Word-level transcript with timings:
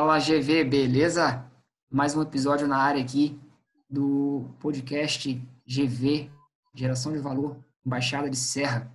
Fala 0.00 0.18
GV, 0.18 0.64
beleza? 0.64 1.44
Mais 1.90 2.16
um 2.16 2.22
episódio 2.22 2.66
na 2.66 2.78
área 2.78 3.02
aqui 3.02 3.38
do 3.86 4.48
podcast 4.58 5.30
GV, 5.66 6.30
Geração 6.74 7.12
de 7.12 7.18
Valor, 7.18 7.62
Embaixada 7.84 8.30
de 8.30 8.36
Serra. 8.38 8.90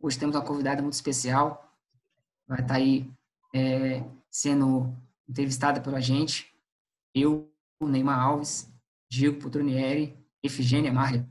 Hoje 0.00 0.16
temos 0.16 0.36
uma 0.36 0.44
convidada 0.44 0.80
muito 0.80 0.92
especial, 0.92 1.68
vai 2.46 2.60
estar 2.60 2.74
aí 2.76 3.10
é, 3.52 4.04
sendo 4.30 4.94
entrevistada 5.28 5.80
pela 5.80 6.00
gente. 6.00 6.54
Eu, 7.12 7.52
Neymar 7.82 8.20
Alves, 8.20 8.72
Diego 9.10 9.40
Putronieri, 9.40 10.16
Efigênia 10.44 10.92
Marlia. 10.92 11.28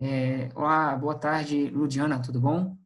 É, 0.00 0.48
olá, 0.56 0.96
boa 0.96 1.14
tarde, 1.14 1.70
Ludiana, 1.70 2.20
tudo 2.20 2.40
bom? 2.40 2.76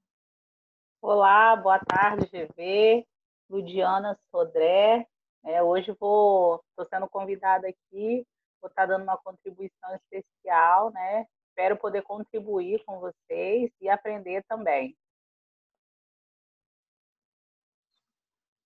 Olá, 1.00 1.56
boa 1.56 1.78
tarde, 1.78 2.26
GV. 2.26 3.06
Ludiana 3.48 4.14
Sodré, 4.30 5.08
é, 5.44 5.62
hoje 5.62 5.94
vou, 5.98 6.62
estou 6.70 6.86
sendo 6.86 7.08
convidada 7.08 7.68
aqui, 7.68 8.26
vou 8.60 8.68
estar 8.68 8.86
dando 8.86 9.02
uma 9.02 9.16
contribuição 9.16 9.94
especial, 9.94 10.90
né? 10.92 11.26
Espero 11.50 11.76
poder 11.76 12.02
contribuir 12.02 12.84
com 12.84 13.00
vocês 13.00 13.70
e 13.80 13.88
aprender 13.88 14.44
também. 14.48 14.96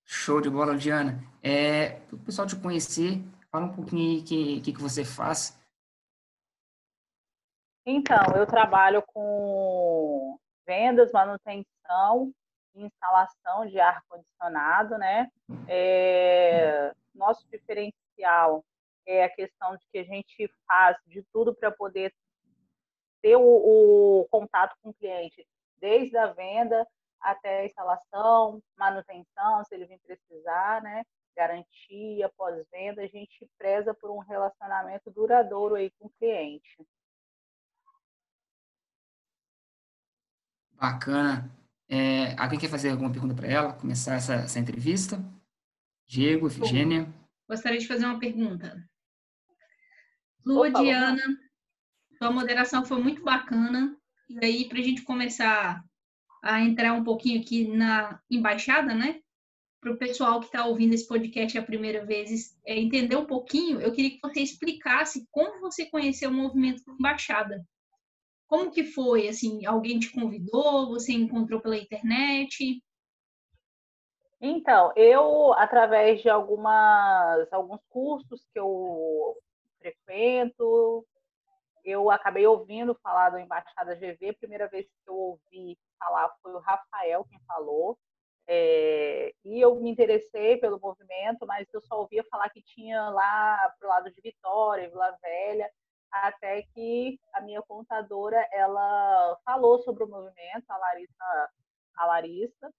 Show 0.05 0.41
de 0.41 0.51
bola, 0.51 0.77
Diana. 0.77 1.19
É, 1.43 2.01
para 2.01 2.17
o 2.17 2.19
pessoal 2.19 2.47
te 2.47 2.61
conhecer, 2.61 3.23
fala 3.51 3.67
um 3.67 3.75
pouquinho 3.75 4.21
o 4.21 4.25
que, 4.25 4.61
que, 4.61 4.73
que 4.73 4.83
você 4.83 5.05
faz. 5.05 5.59
Então, 7.87 8.37
eu 8.37 8.47
trabalho 8.47 9.03
com 9.13 10.39
vendas, 10.67 11.11
manutenção 11.13 12.33
instalação 12.75 13.67
de 13.67 13.79
ar-condicionado, 13.79 14.97
né? 14.99 15.31
É, 15.69 16.93
nosso 17.15 17.47
diferencial 17.49 18.65
é 19.07 19.25
a 19.25 19.35
questão 19.35 19.77
de 19.77 19.87
que 19.91 19.99
a 19.99 20.05
gente 20.05 20.53
faz 20.67 20.97
de 21.07 21.23
tudo 21.33 21.55
para 21.55 21.71
poder 21.71 22.15
ter 23.21 23.37
o, 23.37 23.43
o, 23.43 24.29
contato 24.31 24.77
com 24.83 24.91
o 24.91 24.95
cliente, 24.95 25.47
desde 25.79 26.17
a 26.17 26.27
venda 26.27 26.87
até 27.21 27.61
a 27.61 27.65
instalação, 27.65 28.61
manutenção, 28.77 29.65
se 29.65 29.75
ele 29.75 29.87
vir 29.87 30.01
precisar, 30.01 30.83
né? 30.83 31.05
Garantia, 31.37 32.29
pós-venda, 32.37 33.03
a 33.03 33.07
gente 33.07 33.49
preza 33.57 33.95
por 33.95 34.11
um 34.11 34.19
relacionamento 34.19 35.11
duradouro 35.11 35.77
aí 35.77 35.91
com 35.93 36.07
o 36.07 36.13
cliente. 36.19 36.85
Bacana. 40.73 41.62
É, 41.95 42.35
alguém 42.39 42.59
quer 42.59 42.71
fazer 42.71 42.89
alguma 42.89 43.13
pergunta 43.13 43.35
para 43.35 43.47
ela? 43.47 43.75
Começar 43.75 44.15
essa, 44.15 44.33
essa 44.37 44.59
entrevista? 44.59 45.23
Diego, 46.09 46.47
Efigênia? 46.47 47.07
Gostaria 47.47 47.79
de 47.79 47.87
fazer 47.87 48.07
uma 48.07 48.19
pergunta. 48.19 48.83
Lua, 50.43 50.71
Opa, 50.71 50.81
Diana, 50.81 51.23
sua 52.17 52.31
moderação 52.31 52.83
foi 52.83 52.99
muito 52.99 53.23
bacana. 53.23 53.95
E 54.27 54.43
aí, 54.43 54.69
para 54.71 54.79
a 54.79 54.83
gente 54.83 55.03
começar 55.03 55.85
a 56.43 56.63
entrar 56.63 56.95
um 56.95 57.05
pouquinho 57.05 57.43
aqui 57.43 57.69
na 57.69 58.19
embaixada, 58.31 58.95
né? 58.95 59.21
Para 59.79 59.93
o 59.93 59.99
pessoal 59.99 60.41
que 60.41 60.47
está 60.47 60.65
ouvindo 60.65 60.95
esse 60.95 61.07
podcast 61.07 61.59
a 61.59 61.63
primeira 61.63 62.07
vez 62.07 62.57
é, 62.65 62.81
entender 62.81 63.17
um 63.17 63.27
pouquinho, 63.27 63.83
eu 63.83 63.93
queria 63.93 64.13
que 64.13 64.21
você 64.23 64.41
explicasse 64.41 65.29
como 65.31 65.61
você 65.61 65.85
conheceu 65.85 66.31
o 66.31 66.35
movimento 66.35 66.83
da 66.87 66.95
embaixada. 66.95 67.63
Como 68.53 68.71
que 68.71 68.85
foi? 68.85 69.29
Assim, 69.29 69.65
alguém 69.65 69.99
te 69.99 70.13
convidou? 70.13 70.91
Você 70.91 71.11
encontrou 71.11 71.59
pela 71.59 71.75
internet? 71.75 72.83
Então, 74.39 74.93
eu 74.95 75.55
através 75.55 76.21
de 76.21 76.29
algumas 76.29 77.51
alguns 77.51 77.81
cursos 77.89 78.47
que 78.53 78.61
eu 78.61 79.35
frequento, 79.79 81.03
eu 81.83 82.11
acabei 82.11 82.47
ouvindo 82.47 82.95
falar 83.03 83.31
do 83.31 83.39
Embaixada 83.39 83.95
GV. 83.95 84.29
A 84.29 84.35
primeira 84.35 84.69
vez 84.69 84.85
que 84.85 85.11
eu 85.11 85.15
ouvi 85.15 85.79
falar 85.99 86.31
foi 86.43 86.53
o 86.53 86.59
Rafael 86.59 87.25
quem 87.31 87.41
falou. 87.47 87.99
É, 88.47 89.33
e 89.47 89.63
eu 89.63 89.81
me 89.81 89.89
interessei 89.89 90.59
pelo 90.59 90.79
movimento, 90.79 91.47
mas 91.47 91.67
eu 91.73 91.81
só 91.81 92.01
ouvia 92.01 92.23
falar 92.31 92.51
que 92.51 92.61
tinha 92.61 93.09
lá 93.09 93.75
pro 93.79 93.89
lado 93.89 94.11
de 94.11 94.21
Vitória, 94.21 94.91
Vila 94.91 95.17
Velha, 95.23 95.71
até 96.13 96.63
que 96.75 97.19
a 97.33 97.41
minha 97.41 97.63
contadora 97.63 98.47
ela 98.53 99.39
falou 99.45 99.79
sobre 99.83 100.05
o 100.05 100.09
movimento, 100.09 100.69
a 100.69 100.77
Larissa, 100.77 101.51
a 101.97 102.07
Larissa 102.07 102.73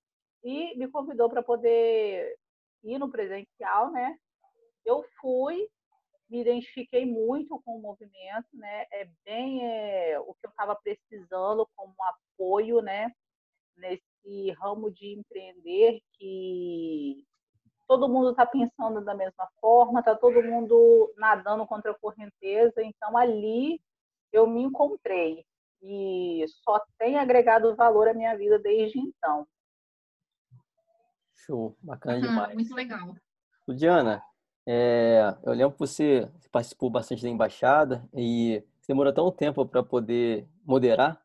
e 0.44 0.78
me 0.78 0.88
convidou 0.88 1.30
para 1.30 1.42
poder 1.42 2.38
ir 2.84 3.00
no 3.00 3.10
presencial, 3.10 3.92
né? 3.92 4.18
Eu 4.86 5.04
fui, 5.20 5.68
me 6.30 6.42
identifiquei 6.42 7.06
muito 7.06 7.60
com 7.64 7.78
o 7.78 7.82
movimento, 7.82 8.48
né? 8.54 8.86
É 8.92 9.10
bem 9.26 9.66
é, 9.66 10.20
o 10.20 10.34
que 10.34 10.46
eu 10.46 10.50
estava 10.50 10.76
precisando 10.76 11.68
como 11.76 11.96
apoio, 12.04 12.82
né? 12.82 13.12
Nesse 13.78 14.52
ramo 14.60 14.92
de 14.92 15.14
empreender 15.14 16.02
que 16.14 17.26
todo 17.94 18.10
mundo 18.10 18.32
está 18.32 18.44
pensando 18.44 19.02
da 19.02 19.14
mesma 19.14 19.48
forma, 19.62 20.00
está 20.00 20.16
todo 20.16 20.42
mundo 20.42 21.14
nadando 21.16 21.66
contra 21.68 21.92
a 21.92 22.00
correnteza. 22.00 22.82
Então, 22.82 23.16
ali 23.16 23.80
eu 24.32 24.48
me 24.48 24.64
encontrei 24.64 25.46
e 25.80 26.44
só 26.64 26.84
tem 26.98 27.20
agregado 27.20 27.76
valor 27.76 28.08
à 28.08 28.14
minha 28.14 28.36
vida 28.36 28.58
desde 28.58 28.98
então. 28.98 29.48
Show, 31.36 31.78
bacana 31.84 32.20
demais. 32.20 32.56
muito 32.56 32.74
legal. 32.74 33.16
Diana, 33.68 34.24
é, 34.68 35.38
eu 35.44 35.54
lembro 35.54 35.74
que 35.74 35.80
você 35.80 36.28
participou 36.52 36.90
bastante 36.90 37.22
da 37.22 37.30
embaixada 37.30 38.10
e 38.12 38.64
demorou 38.88 39.14
tão 39.14 39.32
tempo 39.32 39.68
para 39.68 39.84
poder 39.84 40.48
moderar. 40.66 41.22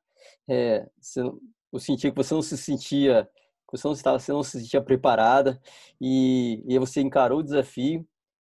É, 0.47 0.87
você, 1.01 1.23
eu 1.23 1.78
senti 1.78 2.11
que 2.11 2.17
você 2.17 2.34
não 2.34 2.43
se 2.43 2.59
sentia 2.59 3.27
você 3.77 3.87
não 3.87 3.95
estava, 3.95 4.19
você 4.19 4.33
não 4.33 4.43
se 4.43 4.61
sentia 4.61 4.81
preparada 4.81 5.61
e, 6.01 6.62
e 6.67 6.79
você 6.79 7.01
encarou 7.01 7.41
o 7.41 7.43
desafio 7.43 8.06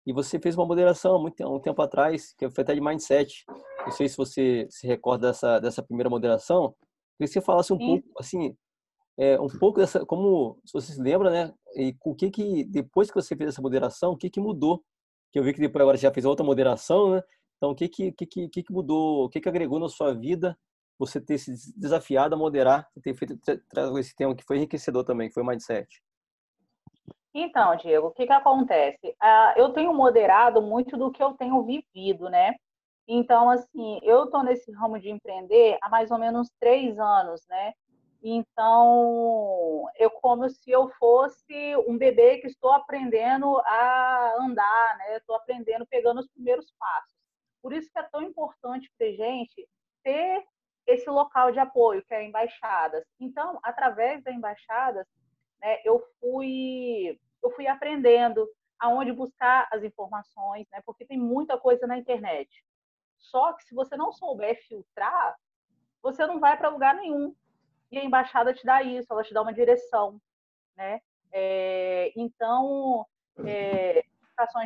e 0.06 0.14
você 0.14 0.40
fez 0.40 0.56
uma 0.56 0.66
moderação 0.66 1.16
há 1.16 1.20
muito 1.20 1.48
um 1.48 1.60
tempo 1.60 1.82
atrás, 1.82 2.34
que 2.38 2.50
foi 2.50 2.64
até 2.64 2.74
de 2.74 2.82
mindset. 2.82 3.46
Não 3.82 3.92
sei 3.92 4.08
se 4.08 4.18
você 4.18 4.68
se 4.70 4.88
recorda 4.88 5.28
dessa 5.28 5.60
dessa 5.60 5.84
primeira 5.84 6.10
moderação. 6.10 6.76
Queria 7.18 7.28
que 7.28 7.28
você 7.28 7.42
falasse 7.42 7.74
um 7.74 7.78
Sim. 7.78 7.86
pouco, 7.86 8.20
assim, 8.20 8.56
é, 9.18 9.40
um 9.40 9.48
pouco 9.48 9.80
dessa, 9.80 10.06
como, 10.06 10.60
se 10.66 10.72
você 10.74 10.94
se 10.94 11.02
lembra, 11.02 11.30
né? 11.30 11.54
E 11.76 11.96
o 12.06 12.16
que 12.16 12.32
que 12.32 12.64
depois 12.64 13.12
que 13.12 13.16
você 13.22 13.36
fez 13.36 13.50
essa 13.50 13.62
moderação, 13.62 14.14
o 14.14 14.18
que 14.18 14.30
que 14.30 14.40
mudou? 14.40 14.84
Que 15.32 15.40
eu 15.40 15.44
vi 15.44 15.54
que 15.54 15.60
depois 15.60 15.82
agora 15.82 15.98
já 15.98 16.12
fez 16.12 16.26
outra 16.26 16.46
moderação, 16.46 17.12
né? 17.12 17.22
Então, 17.58 17.72
o 17.72 17.76
que 17.76 17.90
que, 17.90 18.12
que, 18.14 18.26
que, 18.26 18.64
que 18.64 18.74
mudou? 18.74 19.26
O 19.26 19.30
que 19.30 19.42
que 19.42 19.50
agregou 19.50 19.80
na 19.80 19.90
sua 19.90 20.14
vida 20.14 20.58
você 21.00 21.22
ter 21.22 21.38
se 21.38 21.52
desafiado 21.80 22.36
a 22.36 22.38
moderar 22.38 22.88
e 22.96 23.02
ter 23.02 23.16
feito 23.16 23.40
esse 23.98 24.16
tema 24.16 24.36
que 24.36 24.44
foi 24.44 24.58
enriquecedor 24.58 25.06
também, 25.06 25.30
que 25.30 25.34
foi 25.34 25.42
o 25.42 25.46
mindset? 25.46 25.88
Então, 27.34 27.76
Diego, 27.78 28.08
o 28.08 28.12
que, 28.12 28.28
que 28.28 28.34
acontece? 28.34 29.08
Uh, 29.08 29.54
eu 29.56 29.70
tenho 29.70 29.94
moderado 29.94 30.62
muito 30.62 30.98
do 30.98 31.10
que 31.10 31.24
eu 31.24 31.34
tenho 31.34 31.64
vivido, 31.64 32.30
né? 32.30 32.56
Então, 33.08 33.50
assim, 33.50 34.00
eu 34.04 34.26
estou 34.26 34.44
nesse 34.44 34.72
ramo 34.74 35.00
de 35.00 35.10
empreender 35.10 35.78
há 35.82 35.90
mais 35.90 36.12
ou 36.12 36.18
menos 36.18 36.50
três 36.60 37.00
anos, 37.00 37.42
né? 37.48 37.74
Então, 38.22 39.86
eu 39.98 40.10
como 40.10 40.50
se 40.50 40.70
eu 40.70 40.90
fosse 41.00 41.76
um 41.88 41.98
bebê 41.98 42.40
que 42.40 42.48
estou 42.48 42.72
aprendendo 42.74 43.58
a 43.60 44.36
andar, 44.42 44.98
né? 44.98 45.18
Estou 45.18 45.36
aprendendo, 45.36 45.88
pegando 45.88 46.20
os 46.20 46.28
primeiros 46.28 46.72
passos. 46.78 47.16
Por 47.62 47.74
isso 47.74 47.90
que 47.92 48.00
é 48.00 48.04
tão 48.04 48.22
importante 48.22 48.92
para 48.98 49.08
gente 49.12 49.68
ter 50.04 50.44
esse 50.90 51.10
local 51.10 51.52
de 51.52 51.60
apoio, 51.60 52.04
que 52.04 52.14
é 52.14 52.24
embaixadas. 52.24 53.06
Então, 53.20 53.60
através 53.64 54.24
da 54.24 54.32
embaixadas, 54.32 55.06
né, 55.62 55.80
eu 55.86 56.00
fui 56.20 57.20
eu 57.42 57.52
fui 57.52 57.68
aprendendo 57.68 58.46
aonde 58.78 59.14
buscar 59.14 59.68
as 59.72 59.84
informações, 59.84 60.68
né, 60.72 60.82
porque 60.86 61.06
tem 61.06 61.18
muita 61.18 61.58
coisa 61.58 61.88
na 61.88 61.98
internet. 61.98 62.50
Só 63.18 63.54
que 63.54 63.64
se 63.64 63.76
você 63.76 63.96
não 63.96 64.12
souber 64.12 64.62
filtrar, 64.68 65.36
você 66.02 66.26
não 66.26 66.40
vai 66.40 66.58
para 66.58 66.70
lugar 66.70 66.96
nenhum. 66.96 67.36
E 67.92 67.98
a 67.98 68.04
embaixada 68.04 68.54
te 68.54 68.66
dá 68.66 68.82
isso, 68.82 69.12
ela 69.12 69.24
te 69.24 69.34
dá 69.34 69.42
uma 69.42 69.54
direção, 69.54 70.22
né? 70.76 71.02
É, 71.32 72.12
então, 72.16 73.06
é, 73.46 74.04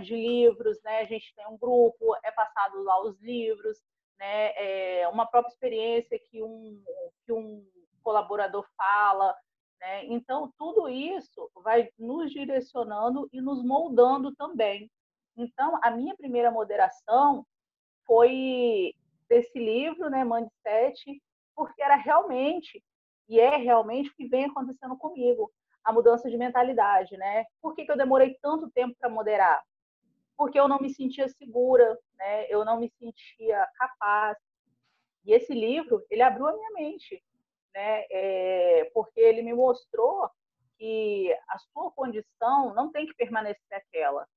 de 0.03 0.15
livros, 0.15 0.81
né? 0.83 0.99
A 0.99 1.05
gente 1.05 1.33
tem 1.35 1.47
um 1.47 1.57
grupo, 1.57 2.15
é 2.23 2.31
passado 2.31 2.83
lá 2.83 3.01
os 3.01 3.19
livros, 3.21 3.81
né, 4.19 5.01
é 5.01 5.07
uma 5.07 5.25
própria 5.25 5.51
experiência 5.51 6.19
que 6.19 6.41
um, 6.41 6.81
que 7.25 7.33
um 7.33 7.65
colaborador 8.03 8.65
fala. 8.77 9.35
Né? 9.79 10.05
Então, 10.05 10.53
tudo 10.57 10.87
isso 10.87 11.49
vai 11.63 11.89
nos 11.97 12.31
direcionando 12.31 13.27
e 13.31 13.41
nos 13.41 13.63
moldando 13.63 14.33
também. 14.35 14.89
Então, 15.35 15.79
a 15.81 15.91
minha 15.91 16.15
primeira 16.15 16.51
moderação 16.51 17.45
foi 18.05 18.93
desse 19.27 19.57
livro, 19.57 20.09
né, 20.09 20.23
Mindset, 20.23 21.21
porque 21.55 21.81
era 21.81 21.95
realmente, 21.95 22.83
e 23.27 23.39
é 23.39 23.57
realmente 23.57 24.09
o 24.09 24.15
que 24.15 24.27
vem 24.27 24.45
acontecendo 24.45 24.97
comigo. 24.97 25.51
a 25.83 25.91
mudança 25.91 26.29
de 26.29 26.37
mentalidade, 26.37 27.17
né? 27.17 27.45
Por 27.61 27.75
que, 27.75 27.83
que 27.83 27.91
eu 27.91 27.97
demorei 27.97 28.37
tanto 28.41 28.71
tempo 28.71 28.95
para 28.97 29.09
moderar? 29.09 29.61
Porque 30.43 30.59
eu 30.59 30.67
não 30.67 30.77
me 30.77 30.93
sentia 30.93 31.29
segura, 31.29 31.97
né? 32.17 32.47
Eu 32.49 32.65
não 32.65 32.77
me 32.77 32.91
sentia 32.99 33.65
capaz. 33.77 34.37
E 35.23 35.31
esse 35.31 35.53
livro, 35.53 36.05
ele 36.09 36.21
abriu 36.21 36.45
a 36.45 36.51
minha 36.51 36.69
mente, 36.71 37.23
né? 37.73 38.03
É, 38.11 38.91
porque 38.93 39.21
ele 39.21 39.41
me 39.41 39.53
mostrou 39.53 40.29
que 40.77 41.33
a 41.47 41.57
sua 41.59 41.89
condição 41.91 42.73
não 42.73 42.91
tem 42.91 43.05
que 43.05 43.13
permanecer 43.13 43.63
aquela. 43.71 44.27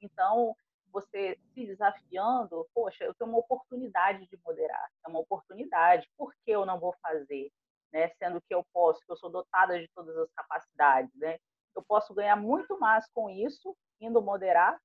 Então, 0.00 0.52
você 0.92 1.38
se 1.54 1.64
desafiando, 1.64 2.68
poxa, 2.74 3.04
eu 3.04 3.14
tenho 3.14 3.30
uma 3.30 3.38
oportunidade 3.38 4.26
de 4.26 4.36
moderar, 4.44 4.90
é 5.06 5.08
uma 5.08 5.20
oportunidade, 5.20 6.10
por 6.18 6.34
que 6.44 6.50
eu 6.50 6.66
não 6.66 6.80
vou 6.80 6.92
fazer? 7.00 7.52
Né? 7.92 8.08
Sendo 8.18 8.40
que 8.40 8.52
eu 8.52 8.66
posso, 8.72 8.98
que 9.06 9.12
eu 9.12 9.16
sou 9.16 9.30
dotada 9.30 9.78
de 9.78 9.88
todas 9.94 10.16
as 10.16 10.32
capacidades, 10.32 11.14
né? 11.14 11.38
Eu 11.76 11.84
posso 11.84 12.12
ganhar 12.12 12.34
muito 12.34 12.80
mais 12.80 13.08
com 13.14 13.30
isso, 13.30 13.76
indo 14.00 14.20
moderar, 14.20 14.76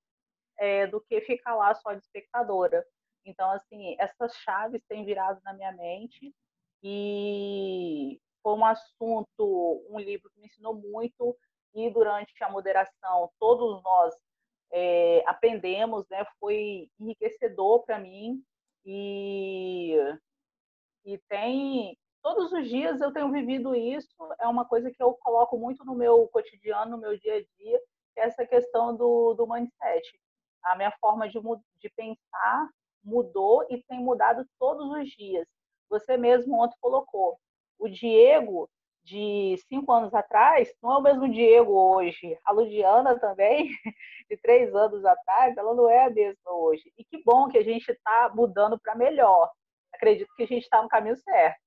é, 0.58 0.88
do 0.88 1.02
que 1.02 1.22
ficar 1.22 1.56
lá 1.56 1.74
só 1.76 1.94
de 1.94 2.04
espectadora. 2.04 2.86
Então, 3.26 3.50
assim, 3.52 3.96
essas 4.00 4.36
chaves 4.38 4.82
têm 4.88 5.06
virado 5.06 5.40
na 5.44 5.54
minha 5.54 5.72
mente 5.74 6.34
e 6.82 8.20
foi 8.42 8.54
um 8.54 8.66
assunto, 8.66 9.86
um 9.90 10.00
livro 10.00 10.30
que 10.30 10.40
me 10.40 10.48
ensinou 10.48 10.74
muito 10.74 11.36
e 11.74 11.90
durante 11.90 12.34
a 12.44 12.50
moderação 12.50 13.30
todos 13.40 13.84
nós 13.84 14.16
é, 14.72 15.24
aprendemos, 15.28 16.08
né? 16.10 16.26
Foi 16.40 16.90
enriquecedor 17.00 17.84
para 17.84 18.00
mim 18.00 18.42
e 18.86 19.96
e 21.06 21.18
tem 21.30 21.98
todos 22.22 22.52
os 22.52 22.68
dias 22.68 23.00
eu 23.00 23.14
tenho 23.14 23.32
vivido 23.32 23.76
isso. 23.76 24.14
É 24.40 24.48
uma 24.48 24.66
coisa 24.66 24.92
que 24.92 25.02
eu 25.02 25.14
coloco 25.14 25.58
muito 25.58 25.86
no 25.86 25.96
meu 25.96 26.28
cotidiano, 26.28 26.92
no 26.92 26.98
meu 26.98 27.18
dia 27.18 27.36
a 27.36 27.40
dia, 27.40 27.82
é 28.18 28.26
essa 28.26 28.46
questão 28.46 28.96
do, 28.96 29.34
do 29.34 29.48
mindset. 29.48 30.20
A 30.72 30.76
minha 30.76 30.92
forma 31.00 31.28
de, 31.30 31.40
de 31.78 31.90
pensar 31.96 32.70
mudou 33.04 33.66
e 33.70 33.82
tem 33.84 34.00
mudado 34.00 34.46
todos 34.60 34.90
os 34.92 35.10
dias. 35.10 35.48
Você 35.90 36.18
mesmo 36.18 36.62
ontem 36.62 36.76
colocou. 36.82 37.40
O 37.80 37.88
Diego 37.88 38.70
de 39.08 39.56
cinco 39.70 39.90
anos 39.94 40.14
atrás 40.14 40.70
não 40.84 40.92
é 40.92 40.98
o 40.98 41.02
mesmo 41.02 41.32
Diego 41.32 41.72
hoje. 41.72 42.38
A 42.44 42.52
Ludiana 42.52 43.18
também, 43.18 43.70
de 44.30 44.38
três 44.38 44.76
anos 44.76 45.06
atrás, 45.06 45.56
ela 45.56 45.74
não 45.74 45.90
é 45.90 46.06
a 46.06 46.10
mesma 46.10 46.52
hoje. 46.52 46.92
E 46.98 47.06
que 47.06 47.24
bom 47.24 47.48
que 47.48 47.58
a 47.58 47.64
gente 47.64 47.90
está 47.90 48.30
mudando 48.36 48.78
para 48.78 48.96
melhor. 48.96 49.50
Acredito 49.94 50.34
que 50.36 50.44
a 50.44 50.48
gente 50.48 50.64
está 50.64 50.84
no 50.84 50.90
caminho 50.90 51.16
certo. 51.16 51.58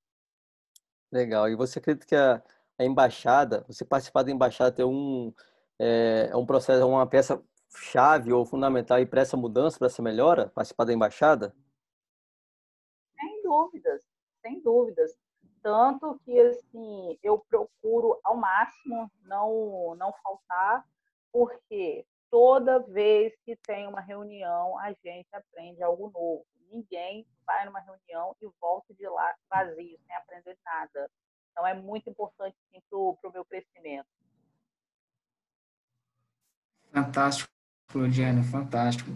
Legal. 1.11 1.49
E 1.49 1.57
você 1.57 1.79
acredita 1.79 2.07
que 2.07 2.15
a, 2.15 2.43
a 2.79 2.85
embaixada, 2.85 3.65
você 3.67 3.87
participar 3.87 4.23
da 4.23 4.31
embaixada 4.31 4.83
é 4.83 4.85
um, 4.85 5.33
é, 5.79 6.29
é 6.31 6.37
um 6.37 6.45
processo, 6.45 6.83
é 6.83 6.85
uma 6.85 7.07
peça 7.07 7.43
chave 7.75 8.33
ou 8.33 8.45
fundamental 8.45 9.05
para 9.07 9.21
essa 9.21 9.37
mudança, 9.37 9.79
para 9.79 9.87
essa 9.87 10.03
melhora, 10.03 10.49
participar 10.51 10.85
da 10.85 10.93
embaixada? 10.93 11.55
Sem 13.19 13.43
dúvidas, 13.43 14.03
sem 14.43 14.61
dúvidas. 14.61 15.17
Tanto 15.63 16.19
que, 16.25 16.39
assim, 16.41 17.19
eu 17.23 17.39
procuro 17.39 18.19
ao 18.25 18.37
máximo 18.37 19.11
não, 19.23 19.95
não 19.97 20.13
faltar, 20.23 20.87
porque 21.31 22.07
toda 22.31 22.79
vez 22.79 23.35
que 23.45 23.55
tem 23.57 23.87
uma 23.87 24.01
reunião, 24.01 24.79
a 24.79 24.93
gente 24.93 25.29
aprende 25.33 25.83
algo 25.83 26.11
novo. 26.11 26.47
Ninguém 26.71 27.27
vai 27.45 27.67
numa 27.67 27.81
reunião 27.81 28.35
e 28.41 28.49
volta 28.61 28.95
de 28.95 29.07
lá 29.09 29.35
vazio, 29.51 29.99
sem 30.07 30.17
aprender 30.17 30.57
nada. 30.65 31.11
Então, 31.51 31.67
é 31.67 31.75
muito 31.75 32.09
importante, 32.09 32.57
para 32.91 33.29
o 33.29 33.33
meu 33.33 33.45
crescimento. 33.45 34.09
Fantástico, 36.93 37.53
Diana, 38.09 38.43
fantástico. 38.43 39.11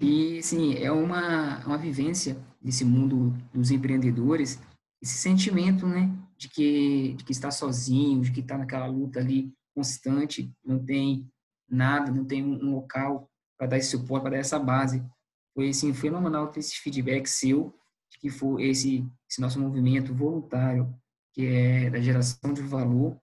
E, 0.00 0.42
sim, 0.42 0.74
é 0.74 0.90
uma, 0.90 1.58
uma 1.66 1.78
vivência 1.78 2.36
desse 2.62 2.84
mundo 2.84 3.34
dos 3.52 3.70
empreendedores 3.70 4.58
esse 5.04 5.18
sentimento, 5.18 5.86
né, 5.86 6.10
de 6.38 6.48
que, 6.48 7.12
de 7.12 7.24
que 7.24 7.32
está 7.32 7.50
sozinho, 7.50 8.22
de 8.22 8.32
que 8.32 8.40
está 8.40 8.56
naquela 8.56 8.86
luta 8.86 9.20
ali 9.20 9.52
constante, 9.74 10.50
não 10.64 10.82
tem 10.82 11.30
nada, 11.68 12.10
não 12.10 12.24
tem 12.24 12.42
um 12.42 12.74
local 12.74 13.30
para 13.58 13.66
dar 13.66 13.76
esse 13.76 13.90
suporte, 13.90 14.22
para 14.22 14.30
dar 14.30 14.38
essa 14.38 14.58
base. 14.58 15.04
Foi 15.52 15.68
assim, 15.68 15.92
fenomenal 15.92 16.48
ter 16.48 16.60
esse 16.60 16.76
feedback 16.76 17.26
seu, 17.26 17.74
de 18.10 18.18
que 18.18 18.30
foi 18.30 18.64
esse, 18.64 19.06
esse 19.30 19.42
nosso 19.42 19.60
movimento 19.60 20.14
voluntário, 20.14 20.90
que 21.34 21.44
é 21.44 21.90
da 21.90 22.00
geração 22.00 22.54
de 22.54 22.62
valor, 22.62 23.20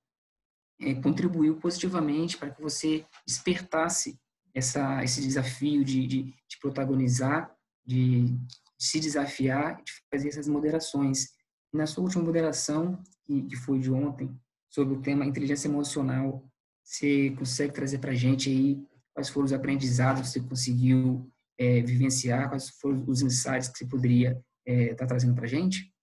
é, 0.79 0.93
contribuiu 0.93 1.57
positivamente 1.57 2.37
para 2.37 2.51
que 2.51 2.61
você 2.61 3.05
despertasse 3.25 4.19
essa, 4.53 5.03
esse 5.03 5.21
desafio 5.21 5.83
de, 5.83 6.07
de, 6.07 6.23
de 6.23 6.59
protagonizar, 6.59 7.55
de, 7.85 8.37
se 8.77 8.99
desafiar, 8.99 9.81
de 9.83 9.91
fazer 10.09 10.29
essas 10.29 10.47
moderações. 10.47 11.29
Na 11.71 11.85
sua 11.85 12.03
última 12.03 12.23
moderação, 12.23 13.01
que 13.27 13.55
foi 13.55 13.79
de 13.79 13.91
ontem, 13.91 14.35
sobre 14.69 14.95
o 14.95 15.01
tema 15.01 15.25
inteligência 15.25 15.67
emocional, 15.67 16.43
você 16.83 17.31
consegue 17.37 17.73
trazer 17.73 17.99
para 17.99 18.11
a 18.11 18.15
gente 18.15 18.49
aí 18.49 18.83
quais 19.13 19.29
foram 19.29 19.45
os 19.45 19.53
aprendizados 19.53 20.21
que 20.21 20.27
você 20.27 20.39
conseguiu 20.41 21.29
é, 21.57 21.81
vivenciar, 21.81 22.49
quais 22.49 22.69
foram 22.69 23.03
os 23.07 23.21
insights 23.21 23.69
que 23.69 23.77
você 23.77 23.87
poderia 23.87 24.31
estar 24.65 24.93
é, 24.93 24.95
tá 24.95 25.05
trazendo 25.05 25.35
para 25.35 25.45
a 25.45 25.49
gente? 25.49 25.93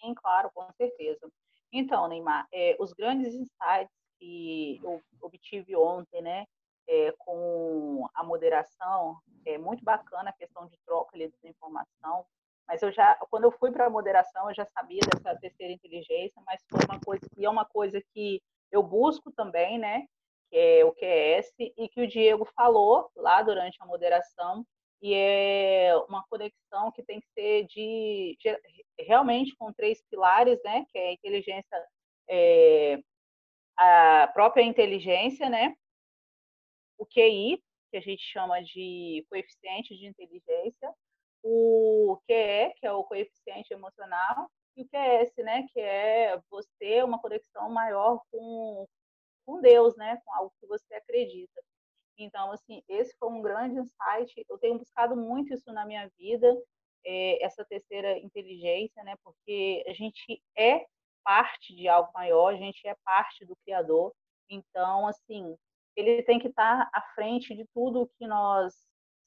Sim, 0.00 0.14
claro, 0.14 0.50
com 0.54 0.70
certeza. 0.72 1.30
Então, 1.72 2.08
Neymar, 2.08 2.46
é, 2.52 2.76
os 2.78 2.92
grandes 2.92 3.34
insights 3.34 3.94
que 4.18 4.80
eu 4.82 5.00
obtive 5.22 5.74
ontem, 5.76 6.20
né, 6.20 6.44
é, 6.90 7.14
com 7.18 8.08
a 8.12 8.24
moderação, 8.24 9.16
é 9.46 9.56
muito 9.56 9.84
bacana 9.84 10.30
a 10.30 10.32
questão 10.32 10.66
de 10.66 10.76
troca 10.84 11.14
ali 11.14 11.28
de 11.28 11.48
informação, 11.48 12.26
mas 12.66 12.82
eu 12.82 12.90
já, 12.90 13.14
quando 13.30 13.44
eu 13.44 13.52
fui 13.52 13.70
para 13.70 13.86
a 13.86 13.90
moderação, 13.90 14.48
eu 14.48 14.54
já 14.54 14.66
sabia 14.66 15.00
dessa 15.00 15.38
terceira 15.38 15.72
inteligência, 15.72 16.42
mas 16.44 16.60
foi 16.68 16.80
uma 16.88 17.00
coisa 17.00 17.24
que 17.32 17.44
é 17.44 17.48
uma 17.48 17.64
coisa 17.64 18.02
que 18.12 18.42
eu 18.72 18.82
busco 18.82 19.30
também, 19.32 19.78
né? 19.78 20.04
Que 20.50 20.56
é 20.56 20.84
o 20.84 20.92
QS 20.92 21.52
e 21.58 21.88
que 21.88 22.02
o 22.02 22.08
Diego 22.08 22.44
falou 22.56 23.10
lá 23.16 23.42
durante 23.42 23.76
a 23.80 23.86
moderação 23.86 24.64
e 25.02 25.14
é 25.14 25.92
uma 26.08 26.24
conexão 26.28 26.92
que 26.92 27.02
tem 27.02 27.20
que 27.20 27.26
ser 27.32 27.66
de, 27.66 28.36
de 28.38 28.60
realmente 29.00 29.54
com 29.56 29.72
três 29.72 30.02
pilares, 30.10 30.60
né? 30.64 30.84
Que 30.90 30.98
é 30.98 31.08
a 31.08 31.12
inteligência, 31.12 31.86
é, 32.28 33.00
a 33.76 34.30
própria 34.32 34.62
inteligência, 34.62 35.48
né? 35.48 35.74
O 37.00 37.06
QI, 37.06 37.56
que 37.90 37.96
a 37.96 38.00
gente 38.00 38.22
chama 38.22 38.62
de 38.62 39.24
coeficiente 39.30 39.96
de 39.96 40.06
inteligência, 40.06 40.94
o 41.42 42.20
QE, 42.28 42.74
que 42.76 42.86
é 42.86 42.92
o 42.92 43.02
coeficiente 43.04 43.72
emocional, 43.72 44.50
e 44.76 44.82
o 44.82 44.86
QS, 44.86 45.34
né, 45.38 45.66
que 45.72 45.80
é 45.80 46.38
você 46.50 47.02
uma 47.02 47.18
conexão 47.18 47.70
maior 47.70 48.20
com, 48.30 48.86
com 49.46 49.62
Deus, 49.62 49.96
né, 49.96 50.20
com 50.22 50.34
algo 50.34 50.52
que 50.60 50.66
você 50.66 50.94
acredita. 50.94 51.62
Então, 52.18 52.52
assim, 52.52 52.82
esse 52.86 53.16
foi 53.18 53.30
um 53.30 53.40
grande 53.40 53.78
insight. 53.78 54.44
Eu 54.46 54.58
tenho 54.58 54.78
buscado 54.78 55.16
muito 55.16 55.54
isso 55.54 55.72
na 55.72 55.86
minha 55.86 56.06
vida, 56.18 56.54
é, 57.02 57.42
essa 57.42 57.64
terceira 57.64 58.18
inteligência, 58.18 59.02
né, 59.04 59.16
porque 59.24 59.82
a 59.88 59.94
gente 59.94 60.42
é 60.54 60.84
parte 61.24 61.74
de 61.74 61.88
algo 61.88 62.12
maior, 62.12 62.52
a 62.52 62.58
gente 62.58 62.86
é 62.86 62.94
parte 63.04 63.46
do 63.46 63.56
Criador. 63.64 64.12
Então, 64.50 65.06
assim, 65.06 65.56
ele 66.00 66.22
tem 66.22 66.38
que 66.38 66.48
estar 66.48 66.88
à 66.92 67.02
frente 67.14 67.54
de 67.54 67.66
tudo 67.74 68.10
que 68.18 68.26
nós 68.26 68.74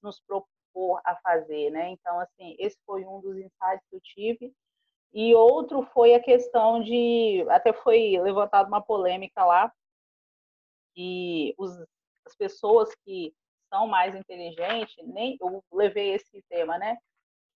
nos 0.01 0.19
propor 0.21 1.01
a 1.05 1.15
fazer, 1.17 1.69
né? 1.71 1.89
Então, 1.89 2.19
assim, 2.19 2.55
esse 2.59 2.77
foi 2.85 3.05
um 3.05 3.21
dos 3.21 3.37
insights 3.37 3.85
que 3.89 3.95
eu 3.95 4.01
tive. 4.01 4.53
E 5.13 5.35
outro 5.35 5.83
foi 5.93 6.15
a 6.15 6.21
questão 6.21 6.81
de, 6.81 7.45
até 7.49 7.71
foi 7.71 8.19
levantada 8.19 8.67
uma 8.67 8.81
polêmica 8.81 9.45
lá, 9.45 9.71
e 10.95 11.53
os, 11.57 11.71
as 12.25 12.35
pessoas 12.35 12.93
que 13.05 13.33
são 13.69 13.87
mais 13.87 14.15
inteligentes, 14.15 14.95
nem 15.05 15.37
eu 15.41 15.63
levei 15.71 16.13
esse 16.13 16.43
tema, 16.49 16.77
né? 16.77 16.97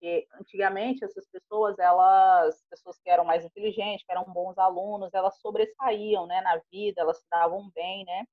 Que 0.00 0.26
antigamente 0.40 1.04
essas 1.04 1.26
pessoas, 1.28 1.78
elas, 1.78 2.62
pessoas 2.70 2.98
que 2.98 3.10
eram 3.10 3.24
mais 3.24 3.44
inteligentes, 3.44 4.04
que 4.04 4.12
eram 4.12 4.24
bons 4.24 4.56
alunos, 4.58 5.12
elas 5.12 5.38
sobressaíam, 5.40 6.26
né, 6.26 6.40
na 6.42 6.60
vida, 6.70 7.00
elas 7.02 7.18
se 7.18 7.26
davam 7.30 7.70
bem, 7.74 8.04
né? 8.04 8.24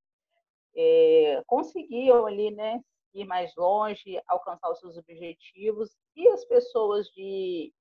É, 0.75 1.43
conseguiam 1.45 2.25
ali, 2.25 2.51
né, 2.51 2.81
ir 3.13 3.25
mais 3.25 3.53
longe, 3.55 4.21
alcançar 4.27 4.71
os 4.71 4.79
seus 4.79 4.97
objetivos. 4.97 5.95
E 6.15 6.27
as 6.29 6.43
pessoas 6.45 7.07
de, 7.09 7.73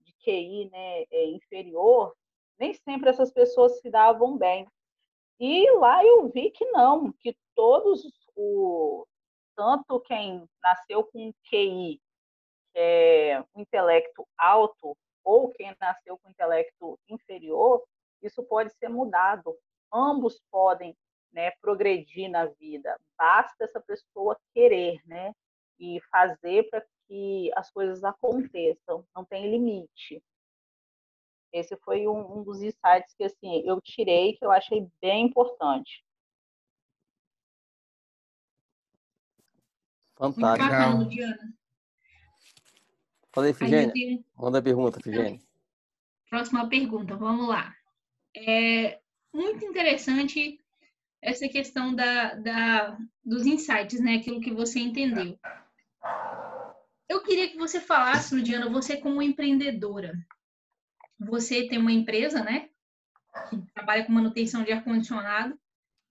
de 0.00 0.12
QI 0.24 0.68
né, 0.70 1.04
é, 1.10 1.26
inferior, 1.30 2.14
nem 2.58 2.72
sempre 2.74 3.10
essas 3.10 3.32
pessoas 3.32 3.80
se 3.80 3.90
davam 3.90 4.36
bem. 4.36 4.66
E 5.38 5.70
lá 5.72 6.04
eu 6.04 6.28
vi 6.28 6.50
que 6.50 6.64
não, 6.66 7.12
que 7.12 7.36
todos, 7.54 8.02
o, 8.34 9.06
tanto 9.54 10.00
quem 10.00 10.48
nasceu 10.62 11.04
com 11.04 11.32
QI, 11.50 12.00
é 12.74 13.40
um 13.54 13.62
intelecto 13.62 14.26
alto, 14.38 14.96
ou 15.24 15.50
quem 15.52 15.74
nasceu 15.80 16.18
com 16.18 16.30
intelecto 16.30 16.98
inferior, 17.08 17.82
isso 18.22 18.42
pode 18.44 18.72
ser 18.74 18.88
mudado. 18.88 19.56
ambos 19.92 20.40
podem 20.50 20.96
né, 21.36 21.50
progredir 21.60 22.30
na 22.30 22.46
vida. 22.46 22.98
Basta 23.18 23.62
essa 23.62 23.78
pessoa 23.78 24.40
querer, 24.54 24.98
né? 25.04 25.34
E 25.78 26.00
fazer 26.10 26.66
para 26.70 26.82
que 27.06 27.50
as 27.54 27.70
coisas 27.70 28.02
aconteçam. 28.02 29.06
Não 29.14 29.22
tem 29.22 29.50
limite. 29.50 30.24
Esse 31.52 31.76
foi 31.76 32.08
um, 32.08 32.38
um, 32.38 32.42
dos 32.42 32.62
insights 32.62 33.14
que 33.14 33.24
assim 33.24 33.62
eu 33.66 33.78
tirei 33.82 34.34
que 34.34 34.44
eu 34.44 34.50
achei 34.50 34.88
bem 34.98 35.26
importante. 35.26 36.02
Fantástico. 40.16 40.40
Bacana, 40.40 41.04
Diana. 41.04 41.54
Fala 43.30 43.46
aí, 43.48 43.52
Figênia. 43.52 43.92
Tenho... 43.92 44.24
Manda 44.34 44.58
a 44.58 44.62
pergunta, 44.62 45.00
Figênia. 45.00 45.38
Próxima 46.30 46.66
pergunta, 46.66 47.14
vamos 47.14 47.46
lá. 47.46 47.74
É 48.34 48.98
muito 49.32 49.62
interessante 49.66 50.58
essa 51.26 51.48
questão 51.48 51.92
da, 51.92 52.34
da, 52.34 52.98
dos 53.24 53.44
insights, 53.44 54.00
né? 54.00 54.14
Aquilo 54.14 54.40
que 54.40 54.54
você 54.54 54.78
entendeu. 54.78 55.36
Eu 57.08 57.20
queria 57.24 57.50
que 57.50 57.58
você 57.58 57.80
falasse, 57.80 58.32
Ludiana, 58.32 58.70
você 58.70 58.96
como 58.96 59.20
empreendedora. 59.20 60.14
Você 61.18 61.66
tem 61.66 61.78
uma 61.78 61.90
empresa, 61.90 62.44
né? 62.44 62.68
Que 63.50 63.60
trabalha 63.74 64.06
com 64.06 64.12
manutenção 64.12 64.62
de 64.62 64.70
ar-condicionado. 64.70 65.58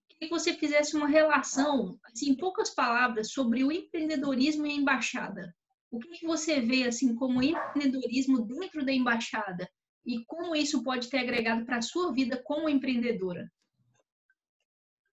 Queria 0.10 0.28
que 0.28 0.38
você 0.38 0.54
fizesse 0.54 0.98
uma 0.98 1.08
relação, 1.08 1.98
assim, 2.04 2.32
em 2.32 2.36
poucas 2.36 2.72
palavras, 2.72 3.32
sobre 3.32 3.64
o 3.64 3.72
empreendedorismo 3.72 4.68
e 4.68 4.72
a 4.72 4.76
embaixada. 4.76 5.56
O 5.90 5.98
que, 5.98 6.10
que 6.10 6.26
você 6.26 6.60
vê, 6.60 6.84
assim, 6.84 7.16
como 7.16 7.42
empreendedorismo 7.42 8.46
dentro 8.46 8.84
da 8.86 8.92
embaixada? 8.92 9.70
E 10.06 10.26
como 10.26 10.54
isso 10.58 10.84
pode 10.84 11.10
ter 11.10 11.20
agregado 11.20 11.66
para 11.66 11.78
a 11.78 11.82
sua 11.82 12.12
vida 12.12 12.42
como 12.44 12.68
empreendedora? 12.68 13.50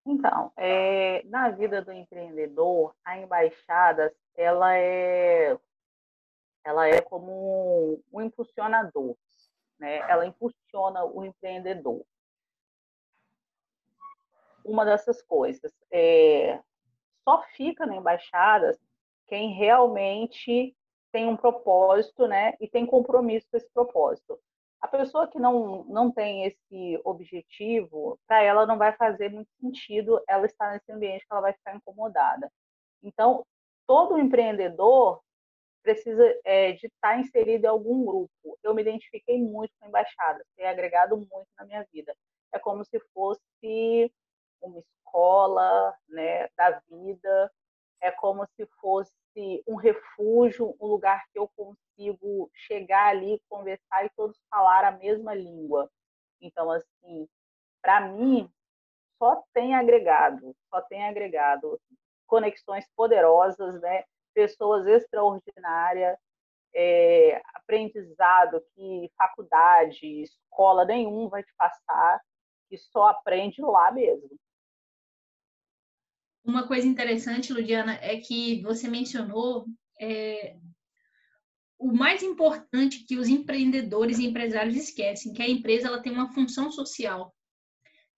Então, 0.04 0.52
é, 0.56 1.22
na 1.26 1.50
vida 1.50 1.80
do 1.80 1.92
empreendedor, 1.92 2.94
a 3.04 3.18
embaixada 3.18 4.12
ela 4.36 4.76
é 4.76 5.56
ela 6.64 6.88
é 6.88 7.00
como 7.00 8.00
um, 8.12 8.20
impulsionador, 8.20 9.16
né? 9.78 9.98
Ela 10.08 10.26
impulsiona 10.26 11.04
o 11.04 11.24
empreendedor. 11.24 12.04
Uma 14.64 14.84
dessas 14.84 15.20
coisas 15.22 15.72
é, 15.90 16.60
só 17.24 17.42
fica 17.56 17.84
na 17.84 17.96
embaixada 17.96 18.78
quem 19.26 19.52
realmente 19.54 20.76
tem 21.10 21.26
um 21.26 21.36
propósito, 21.36 22.26
né? 22.26 22.54
E 22.60 22.68
tem 22.68 22.86
compromisso 22.86 23.46
com 23.50 23.56
esse 23.56 23.68
propósito. 23.70 24.38
A 24.82 24.88
pessoa 24.88 25.28
que 25.28 25.38
não, 25.38 25.84
não 25.84 26.10
tem 26.10 26.44
esse 26.44 27.00
objetivo, 27.04 28.18
para 28.26 28.42
ela 28.42 28.66
não 28.66 28.76
vai 28.76 28.92
fazer 28.96 29.30
muito 29.30 29.48
sentido 29.60 30.20
ela 30.28 30.44
estar 30.44 30.72
nesse 30.72 30.90
ambiente 30.90 31.24
que 31.24 31.32
ela 31.32 31.40
vai 31.40 31.52
ficar 31.52 31.76
incomodada. 31.76 32.50
Então, 33.00 33.46
todo 33.86 34.18
empreendedor 34.18 35.22
precisa 35.82 36.24
é, 36.44 36.72
de 36.72 36.86
estar 36.86 37.18
inserido 37.18 37.64
em 37.64 37.68
algum 37.68 38.04
grupo. 38.04 38.58
Eu 38.62 38.74
me 38.74 38.82
identifiquei 38.82 39.40
muito 39.40 39.72
com 39.78 39.86
a 39.86 39.88
embaixada, 39.88 40.44
tem 40.56 40.66
agregado 40.66 41.16
muito 41.16 41.48
na 41.58 41.64
minha 41.64 41.86
vida. 41.92 42.14
É 42.52 42.58
como 42.58 42.84
se 42.84 42.98
fosse 43.14 44.12
uma 44.60 44.78
escola 44.78 45.96
né, 46.08 46.48
da 46.56 46.80
vida, 46.88 47.52
é 48.00 48.10
como 48.10 48.46
se 48.56 48.66
fosse 48.80 49.12
um 49.66 49.76
refúgio, 49.76 50.76
um 50.80 50.86
lugar 50.86 51.24
que 51.32 51.38
eu 51.38 51.48
consigo 51.56 52.50
chegar 52.54 53.08
ali, 53.08 53.40
conversar 53.48 54.04
e 54.04 54.10
todos 54.16 54.38
falar 54.50 54.84
a 54.84 54.92
mesma 54.92 55.34
língua. 55.34 55.90
Então, 56.40 56.70
assim, 56.70 57.28
para 57.80 58.00
mim, 58.00 58.50
só 59.18 59.42
tem 59.54 59.74
agregado, 59.74 60.54
só 60.68 60.80
tem 60.82 61.06
agregado 61.06 61.80
conexões 62.26 62.86
poderosas, 62.96 63.80
né? 63.80 64.04
pessoas 64.34 64.86
extraordinárias, 64.86 66.18
é, 66.74 67.42
aprendizado 67.54 68.64
que 68.74 69.10
faculdade, 69.16 70.22
escola 70.22 70.84
nenhum 70.84 71.28
vai 71.28 71.42
te 71.42 71.52
passar, 71.56 72.20
que 72.68 72.78
só 72.78 73.08
aprende 73.08 73.60
lá 73.60 73.92
mesmo. 73.92 74.30
Uma 76.44 76.66
coisa 76.66 76.86
interessante, 76.86 77.52
Ludiana, 77.52 77.94
é 77.94 78.16
que 78.16 78.60
você 78.62 78.88
mencionou 78.88 79.66
é, 80.00 80.56
o 81.78 81.92
mais 81.92 82.22
importante 82.22 83.04
que 83.04 83.16
os 83.16 83.28
empreendedores 83.28 84.18
e 84.18 84.26
empresários 84.26 84.76
esquecem, 84.76 85.32
que 85.32 85.42
a 85.42 85.48
empresa 85.48 85.88
ela 85.88 86.02
tem 86.02 86.12
uma 86.12 86.32
função 86.32 86.70
social. 86.70 87.34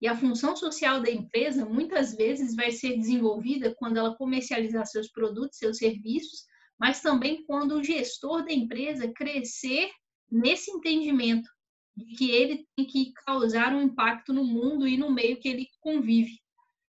E 0.00 0.06
a 0.06 0.16
função 0.16 0.54
social 0.54 1.00
da 1.00 1.10
empresa 1.10 1.64
muitas 1.64 2.14
vezes 2.14 2.54
vai 2.54 2.70
ser 2.70 2.96
desenvolvida 2.96 3.74
quando 3.74 3.96
ela 3.96 4.16
comercializar 4.16 4.86
seus 4.86 5.10
produtos, 5.10 5.56
seus 5.56 5.78
serviços, 5.78 6.44
mas 6.78 7.00
também 7.00 7.42
quando 7.46 7.76
o 7.76 7.82
gestor 7.82 8.44
da 8.44 8.52
empresa 8.52 9.10
crescer 9.14 9.90
nesse 10.30 10.70
entendimento 10.70 11.48
de 11.96 12.16
que 12.16 12.30
ele 12.30 12.66
tem 12.76 12.84
que 12.84 13.12
causar 13.24 13.72
um 13.72 13.80
impacto 13.80 14.32
no 14.32 14.44
mundo 14.44 14.86
e 14.86 14.96
no 14.96 15.10
meio 15.10 15.38
que 15.38 15.48
ele 15.48 15.68
convive. 15.80 16.38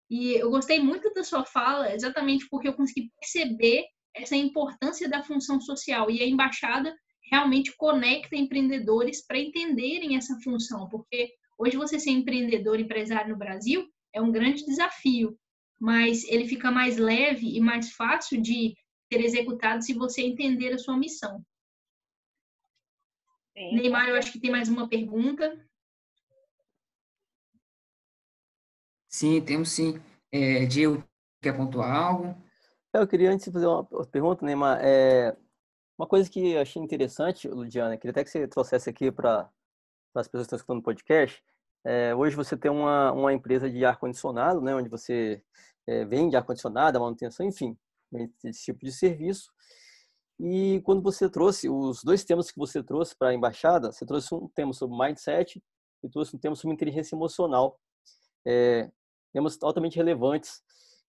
E 0.09 0.33
eu 0.33 0.49
gostei 0.49 0.79
muito 0.79 1.11
da 1.13 1.23
sua 1.23 1.43
fala, 1.45 1.93
exatamente 1.93 2.47
porque 2.49 2.67
eu 2.67 2.73
consegui 2.73 3.11
perceber 3.19 3.85
essa 4.15 4.35
importância 4.35 5.09
da 5.09 5.23
função 5.23 5.59
social. 5.59 6.09
E 6.09 6.21
a 6.21 6.27
embaixada 6.27 6.95
realmente 7.31 7.75
conecta 7.75 8.35
empreendedores 8.35 9.25
para 9.25 9.39
entenderem 9.39 10.15
essa 10.15 10.37
função, 10.43 10.87
porque 10.89 11.31
hoje 11.57 11.75
você 11.75 11.99
ser 11.99 12.11
empreendedor, 12.11 12.79
empresário 12.79 13.31
no 13.31 13.37
Brasil 13.37 13.87
é 14.13 14.21
um 14.21 14.31
grande 14.31 14.63
desafio, 14.65 15.37
mas 15.79 16.23
ele 16.25 16.47
fica 16.47 16.71
mais 16.71 16.97
leve 16.97 17.55
e 17.55 17.59
mais 17.59 17.91
fácil 17.91 18.41
de 18.41 18.73
ser 19.11 19.21
executado 19.21 19.83
se 19.83 19.93
você 19.93 20.21
entender 20.21 20.73
a 20.73 20.77
sua 20.77 20.97
missão. 20.97 21.43
Sim. 23.53 23.75
Neymar, 23.75 24.09
eu 24.09 24.15
acho 24.15 24.31
que 24.31 24.39
tem 24.39 24.51
mais 24.51 24.67
uma 24.67 24.87
pergunta. 24.87 25.65
Sim, 29.15 29.39
temos 29.39 29.69
sim. 29.69 29.97
É, 30.29 30.65
Diego, 30.65 31.01
quer 31.41 31.55
pontuar 31.55 31.89
algo? 31.89 32.35
É, 32.93 32.99
eu 32.99 33.07
queria 33.07 33.31
antes 33.31 33.49
fazer 33.49 33.65
uma 33.65 33.85
pergunta, 34.11 34.45
Neymar. 34.45 34.77
É, 34.83 35.33
uma 35.97 36.05
coisa 36.05 36.29
que 36.29 36.51
eu 36.51 36.61
achei 36.61 36.81
interessante, 36.81 37.47
Ludiana, 37.47 37.95
queria 37.95 38.11
até 38.11 38.25
que 38.25 38.29
você 38.29 38.45
trouxesse 38.45 38.89
aqui 38.89 39.09
para 39.13 39.49
as 40.15 40.27
pessoas 40.27 40.41
que 40.41 40.47
estão 40.47 40.57
escutando 40.57 40.79
o 40.79 40.83
podcast. 40.83 41.41
É, 41.85 42.13
hoje 42.13 42.35
você 42.35 42.57
tem 42.57 42.69
uma, 42.69 43.13
uma 43.13 43.31
empresa 43.31 43.69
de 43.69 43.85
ar-condicionado, 43.85 44.59
né, 44.59 44.75
onde 44.75 44.89
você 44.89 45.41
é, 45.87 46.03
vende 46.03 46.35
ar-condicionado, 46.35 46.99
manutenção, 46.99 47.45
enfim, 47.45 47.77
esse 48.43 48.65
tipo 48.65 48.83
de 48.83 48.91
serviço. 48.91 49.49
E 50.37 50.81
quando 50.83 51.01
você 51.01 51.29
trouxe 51.29 51.69
os 51.69 52.03
dois 52.03 52.25
temas 52.25 52.51
que 52.51 52.59
você 52.59 52.83
trouxe 52.83 53.15
para 53.17 53.29
a 53.29 53.33
embaixada, 53.33 53.93
você 53.93 54.05
trouxe 54.05 54.35
um 54.35 54.49
tema 54.49 54.73
sobre 54.73 54.97
mindset 54.97 55.63
e 56.03 56.09
trouxe 56.09 56.35
um 56.35 56.39
tema 56.39 56.53
sobre 56.53 56.73
inteligência 56.73 57.15
emocional. 57.15 57.79
É, 58.45 58.91
temas 59.35 59.61
altamente 59.61 59.97
relevantes. 59.97 60.61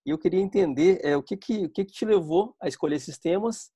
E 0.04 0.10
eu 0.10 0.18
queria 0.18 0.40
entender 0.40 0.98
é, 1.04 1.16
o, 1.16 1.22
que, 1.22 1.36
que, 1.36 1.66
o 1.66 1.70
que, 1.70 1.84
que 1.84 1.92
te 1.92 2.04
levou 2.04 2.56
a 2.60 2.66
escolher 2.66 2.96
esses 2.96 3.18
temas, 3.18 3.70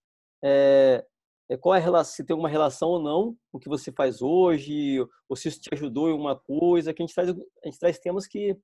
é, 0.44 1.04
é, 1.48 1.56
qual 1.56 1.76
é 1.76 1.78
a 1.78 1.80
relação, 1.80 2.12
se 2.12 2.24
tem 2.24 2.34
alguma 2.34 2.48
relação 2.48 2.88
ou 2.88 3.00
não 3.00 3.36
com 3.50 3.58
o 3.58 3.60
que 3.60 3.68
você 3.68 3.92
faz 3.92 4.20
hoje, 4.20 4.98
ou 5.28 5.36
se 5.36 5.46
isso 5.48 5.60
te 5.60 5.70
ajudou 5.72 6.08
em 6.08 6.12
alguma 6.12 6.36
coisa, 6.36 6.92
que 6.92 7.00
a 7.00 7.06
gente 7.06 7.14
traz, 7.14 7.30
a 7.30 7.68
gente 7.68 7.78
traz 7.78 7.98
temas 8.00 8.26
que 8.26 8.56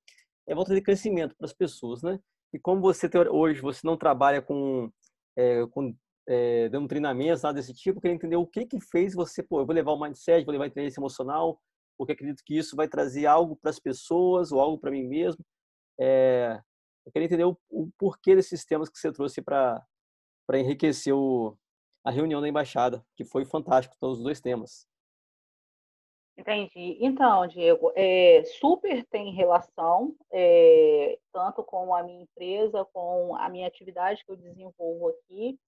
é 0.49 0.55
volta 0.57 0.75
de 0.75 0.83
crescimento 0.83 1.37
para 1.37 1.47
as 1.47 1.52
pessoas, 1.52 2.02
né? 2.02 2.19
E 2.52 2.59
como 2.59 2.81
você 2.81 3.09
tem, 3.09 3.21
hoje 3.28 3.61
você 3.61 3.81
não 3.85 3.97
trabalha 3.97 4.43
com, 4.43 4.90
é, 5.37 5.64
com 5.69 5.95
é, 6.28 6.69
dando 6.69 6.88
treinamentos, 6.88 7.43
nada 7.43 7.55
desse 7.55 7.75
tipo, 7.75 7.99
eu 7.99 8.02
queria 8.02 8.14
entender 8.14 8.37
o 8.37 8.47
que 8.47 8.66
que 8.66 8.81
fez 8.81 9.14
você, 9.14 9.40
pô, 9.40 9.61
eu 9.61 9.66
vou 9.66 9.75
levar 9.75 9.93
o 9.93 10.00
mindset, 10.00 10.45
vou 10.45 10.52
levar 10.52 10.64
a 10.64 10.69
inteligência 10.69 11.00
emocional, 11.00 11.61
porque 11.97 12.12
acredito 12.12 12.43
que 12.45 12.59
isso 12.59 12.75
vai 12.75 12.88
trazer 12.88 13.26
algo 13.26 13.57
para 13.57 13.71
as 13.71 13.78
pessoas 13.78 14.50
ou 14.50 14.61
algo 14.61 14.78
para 14.78 14.90
mim 14.90 15.05
mesmo. 15.05 15.45
É, 15.99 16.61
eu 17.05 17.12
queria 17.12 17.26
entender 17.26 17.45
o, 17.45 17.57
o, 17.71 17.91
porquê 17.99 18.35
desses 18.35 18.65
temas 18.65 18.88
que 18.88 18.99
você 18.99 19.12
trouxe 19.12 19.41
para 19.41 19.87
enriquecer 20.55 21.15
o, 21.15 21.57
a 22.05 22.11
reunião 22.11 22.41
da 22.41 22.49
embaixada, 22.49 23.05
que 23.17 23.25
foi 23.25 23.45
fantástico, 23.45 23.97
todos 23.99 24.19
os 24.19 24.25
dois 24.25 24.41
temas. 24.41 24.87
Entendi. 26.38 26.99
Então, 27.00 27.47
Diego, 27.47 27.93
é, 27.97 28.45
super 28.45 29.05
tem 29.07 29.33
relação, 29.33 30.15
é, 30.31 31.19
tanto 31.33 31.62
com 31.65 31.95
a 31.95 32.03
minha 32.03 32.23
empresa, 32.23 32.85
com 32.93 33.35
a 33.37 33.49
minha 33.49 33.67
atividade 33.67 34.23
que 34.23 34.31
eu 34.31 34.37
desenvolvo 34.37 35.09
aqui, 35.09 35.59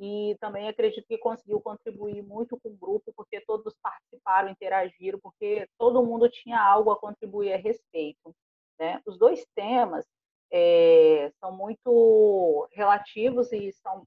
e 0.00 0.36
também 0.40 0.66
acredito 0.66 1.06
que 1.06 1.18
conseguiu 1.18 1.60
contribuir 1.60 2.22
muito 2.22 2.58
com 2.58 2.70
o 2.70 2.76
grupo, 2.76 3.12
porque 3.14 3.40
todos 3.42 3.76
participaram, 3.80 4.48
interagiram, 4.48 5.20
porque 5.20 5.68
todo 5.78 6.04
mundo 6.04 6.28
tinha 6.28 6.58
algo 6.58 6.90
a 6.90 6.98
contribuir 6.98 7.52
a 7.52 7.58
respeito. 7.58 8.34
Né? 8.80 8.98
Os 9.06 9.18
dois 9.18 9.46
temas 9.54 10.06
é, 10.50 11.30
são 11.38 11.54
muito 11.54 12.66
relativos 12.72 13.52
e 13.52 13.70
são 13.72 14.06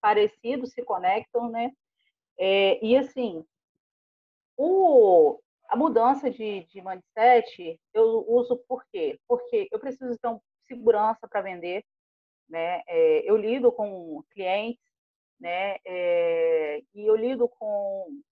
parecidos, 0.00 0.72
se 0.72 0.82
conectam, 0.82 1.50
né? 1.50 1.70
É, 2.38 2.82
e 2.84 2.96
assim, 2.96 3.44
o, 4.56 5.38
a 5.68 5.76
mudança 5.76 6.30
de, 6.30 6.64
de 6.64 6.80
mindset 6.80 7.78
eu 7.92 8.24
uso 8.26 8.56
por 8.66 8.84
quê? 8.86 9.20
Porque 9.28 9.68
eu 9.70 9.78
preciso 9.78 10.18
ter 10.18 10.40
segurança 10.66 11.28
para 11.28 11.42
vender, 11.42 11.84
né? 12.48 12.82
É, 12.88 13.30
eu 13.30 13.36
lido 13.36 13.70
com 13.70 14.22
clientes, 14.30 14.82
né? 15.38 15.76
É, 15.84 16.82
e 16.94 17.04
eu 17.06 17.16
lido 17.16 17.48
com 17.48 18.22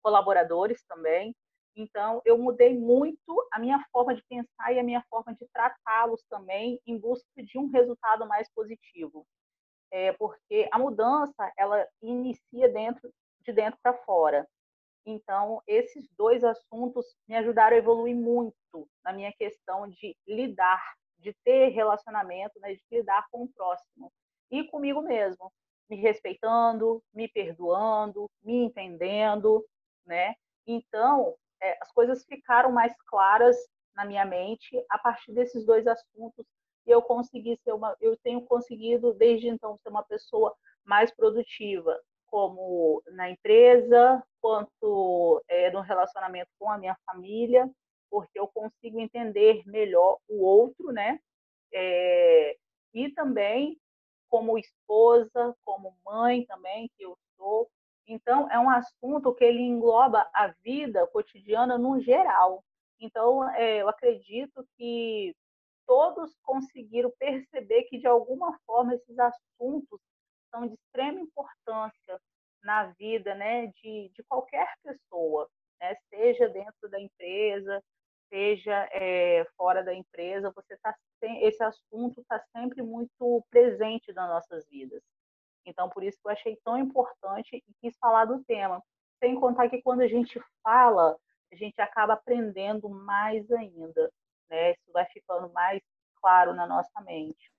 colaboradores 0.00 0.84
também. 0.84 1.34
Então, 1.74 2.20
eu 2.24 2.36
mudei 2.36 2.78
muito 2.78 3.48
a 3.52 3.58
minha 3.58 3.82
forma 3.90 4.14
de 4.14 4.22
pensar 4.28 4.72
e 4.72 4.78
a 4.78 4.82
minha 4.82 5.02
forma 5.08 5.34
de 5.34 5.46
tratá-los 5.52 6.22
também 6.28 6.80
em 6.86 6.98
busca 6.98 7.42
de 7.42 7.58
um 7.58 7.68
resultado 7.68 8.26
mais 8.26 8.48
positivo. 8.54 9.26
É, 9.90 10.12
porque 10.12 10.68
a 10.70 10.78
mudança, 10.78 11.52
ela 11.56 11.86
inicia 12.02 12.68
dentro 12.68 13.12
de 13.40 13.52
dentro 13.52 13.78
para 13.82 13.94
fora. 14.04 14.46
Então, 15.04 15.60
esses 15.66 16.08
dois 16.16 16.44
assuntos 16.44 17.04
me 17.26 17.36
ajudaram 17.36 17.76
a 17.76 17.78
evoluir 17.78 18.14
muito 18.14 18.54
na 19.04 19.12
minha 19.12 19.32
questão 19.32 19.88
de 19.88 20.16
lidar, 20.26 20.82
de 21.18 21.34
ter 21.44 21.68
relacionamento, 21.68 22.58
né, 22.60 22.74
de 22.74 22.82
lidar 22.90 23.26
com 23.30 23.42
o 23.44 23.48
próximo 23.48 24.12
e 24.50 24.64
comigo 24.64 25.00
mesmo, 25.02 25.50
me 25.88 25.96
respeitando, 25.96 27.02
me 27.12 27.26
perdoando, 27.28 28.30
me 28.42 28.64
entendendo, 28.64 29.64
né? 30.06 30.34
Então, 30.66 31.34
é, 31.62 31.78
as 31.80 31.90
coisas 31.92 32.24
ficaram 32.24 32.72
mais 32.72 32.92
claras 33.06 33.56
na 33.94 34.04
minha 34.04 34.24
mente 34.24 34.84
a 34.90 34.98
partir 34.98 35.32
desses 35.32 35.64
dois 35.64 35.86
assuntos 35.86 36.44
e 36.86 36.90
eu 36.90 37.00
consegui 37.00 37.58
ser 37.62 37.72
uma, 37.72 37.96
eu 38.00 38.16
tenho 38.18 38.42
conseguido 38.42 39.14
desde 39.14 39.48
então 39.48 39.78
ser 39.78 39.88
uma 39.88 40.02
pessoa 40.02 40.54
mais 40.84 41.14
produtiva, 41.14 41.98
como 42.26 43.02
na 43.12 43.30
empresa, 43.30 44.22
quanto 44.40 45.42
é, 45.46 45.70
no 45.70 45.80
relacionamento 45.80 46.50
com 46.58 46.68
a 46.70 46.78
minha 46.78 46.96
família, 47.06 47.70
porque 48.10 48.38
eu 48.38 48.48
consigo 48.48 48.98
entender 48.98 49.62
melhor 49.66 50.18
o 50.28 50.42
outro, 50.42 50.90
né? 50.90 51.20
É, 51.72 52.56
e 52.92 53.10
também 53.10 53.78
como 54.28 54.58
esposa, 54.58 55.54
como 55.64 55.94
mãe 56.04 56.44
também, 56.46 56.90
que 56.96 57.04
eu 57.04 57.16
sou. 57.36 57.70
Então, 58.06 58.50
é 58.50 58.58
um 58.58 58.68
assunto 58.70 59.34
que 59.34 59.44
ele 59.44 59.60
engloba 59.60 60.28
a 60.34 60.48
vida 60.62 61.06
cotidiana 61.08 61.78
no 61.78 62.00
geral. 62.00 62.64
Então, 63.00 63.48
é, 63.54 63.82
eu 63.82 63.88
acredito 63.88 64.66
que 64.76 65.34
todos 65.86 66.36
conseguiram 66.42 67.12
perceber 67.18 67.84
que, 67.84 67.98
de 67.98 68.06
alguma 68.06 68.58
forma, 68.66 68.94
esses 68.94 69.18
assuntos 69.18 70.00
são 70.50 70.66
de 70.66 70.74
extrema 70.74 71.20
importância 71.20 72.20
na 72.62 72.86
vida 72.92 73.34
né, 73.34 73.66
de, 73.68 74.10
de 74.14 74.22
qualquer 74.28 74.68
pessoa, 74.82 75.48
né, 75.80 75.94
seja 76.08 76.48
dentro 76.48 76.88
da 76.88 77.00
empresa, 77.00 77.82
seja 78.28 78.88
é, 78.92 79.44
fora 79.56 79.82
da 79.82 79.94
empresa, 79.94 80.52
você 80.54 80.76
tá, 80.78 80.94
esse 81.40 81.62
assunto 81.62 82.20
está 82.20 82.42
sempre 82.56 82.82
muito 82.82 83.44
presente 83.50 84.12
nas 84.12 84.28
nossas 84.28 84.66
vidas. 84.68 85.02
Então, 85.66 85.88
por 85.88 86.02
isso 86.02 86.18
que 86.20 86.26
eu 86.26 86.32
achei 86.32 86.58
tão 86.64 86.78
importante 86.78 87.56
e 87.56 87.74
quis 87.80 87.96
falar 87.98 88.24
do 88.24 88.42
tema. 88.44 88.82
Sem 89.22 89.38
contar 89.38 89.68
que 89.68 89.80
quando 89.82 90.00
a 90.00 90.08
gente 90.08 90.40
fala, 90.62 91.16
a 91.52 91.56
gente 91.56 91.80
acaba 91.80 92.14
aprendendo 92.14 92.88
mais 92.88 93.50
ainda. 93.52 94.12
Né? 94.50 94.72
Isso 94.72 94.92
vai 94.92 95.06
ficando 95.06 95.52
mais 95.52 95.80
claro 96.20 96.54
na 96.54 96.66
nossa 96.66 97.00
mente. 97.02 97.52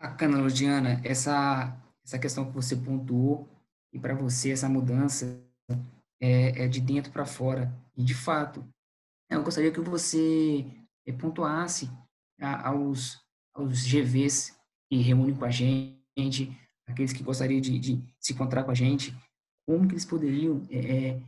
Bacana, 0.00 0.38
Ludiana, 0.38 1.00
essa, 1.04 1.76
essa 2.04 2.18
questão 2.18 2.46
que 2.46 2.52
você 2.52 2.76
pontuou, 2.76 3.48
e 3.92 3.98
para 3.98 4.14
você 4.14 4.52
essa 4.52 4.68
mudança 4.68 5.26
é, 6.20 6.64
é 6.64 6.68
de 6.68 6.80
dentro 6.80 7.12
para 7.12 7.26
fora. 7.26 7.72
E, 7.96 8.04
de 8.04 8.14
fato, 8.14 8.64
eu 9.30 9.42
gostaria 9.42 9.72
que 9.72 9.80
você 9.80 10.64
eh, 11.06 11.12
pontuasse 11.12 11.90
aos, 12.40 13.20
aos 13.54 13.84
GVs 13.84 14.57
que 14.88 14.96
reúnem 14.96 15.34
com 15.34 15.44
a 15.44 15.50
gente, 15.50 16.56
aqueles 16.86 17.12
que 17.12 17.22
gostariam 17.22 17.60
de, 17.60 17.78
de 17.78 18.02
se 18.18 18.32
encontrar 18.32 18.64
com 18.64 18.70
a 18.70 18.74
gente, 18.74 19.14
como 19.66 19.86
que 19.86 19.94
eles 19.94 20.04
poderiam 20.04 20.66
é, 20.70 21.20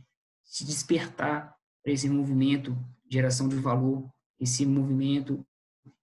se 0.43 0.65
despertar 0.65 1.55
para 1.83 1.93
esse 1.93 2.09
movimento 2.09 2.71
de 3.05 3.13
geração 3.17 3.47
de 3.47 3.55
valor, 3.55 4.09
esse 4.39 4.65
movimento 4.65 5.45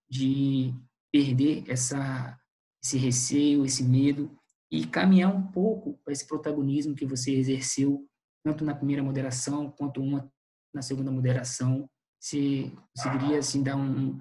de 0.08 0.72
perder 1.12 1.64
essa, 1.68 2.38
esse 2.82 2.96
receio, 2.96 3.64
esse 3.64 3.82
medo 3.82 4.30
e 4.70 4.86
caminhar 4.86 5.34
um 5.34 5.42
pouco 5.42 5.98
para 6.04 6.12
esse 6.12 6.26
protagonismo 6.26 6.94
que 6.94 7.06
você 7.06 7.32
exerceu 7.32 8.06
tanto 8.44 8.64
na 8.64 8.74
primeira 8.74 9.02
moderação 9.02 9.70
quanto 9.70 10.00
uma 10.00 10.30
na 10.72 10.82
segunda 10.82 11.10
moderação. 11.10 11.88
Você 12.20 12.70
conseguiria 12.94 13.38
assim 13.38 13.62
dar 13.62 13.76
um 13.76 14.20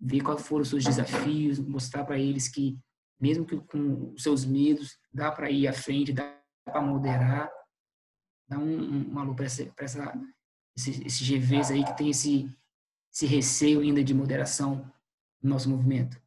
ver 0.00 0.20
quais 0.20 0.46
foram 0.46 0.62
os 0.62 0.68
seus 0.68 0.84
desafios, 0.84 1.58
mostrar 1.58 2.04
para 2.04 2.18
eles 2.18 2.48
que 2.48 2.78
mesmo 3.20 3.44
que 3.44 3.56
com 3.56 4.12
os 4.14 4.22
seus 4.22 4.44
medos 4.44 4.96
dá 5.12 5.32
para 5.32 5.50
ir 5.50 5.66
à 5.66 5.72
frente, 5.72 6.12
dá 6.12 6.38
para 6.64 6.80
moderar, 6.80 7.50
dá 8.46 8.58
um, 8.58 9.12
um 9.12 9.18
alô 9.18 9.34
para 9.34 9.46
essa, 9.46 9.68
essa 9.76 10.14
esses, 10.76 11.00
esses 11.00 11.28
GVs 11.28 11.70
aí 11.72 11.84
que 11.84 11.96
tem 11.96 12.10
esse 12.10 12.48
esse 13.12 13.26
receio 13.26 13.80
ainda 13.80 14.04
de 14.04 14.14
moderação 14.14 14.76
no 15.42 15.50
nosso 15.50 15.68
movimento. 15.68 16.20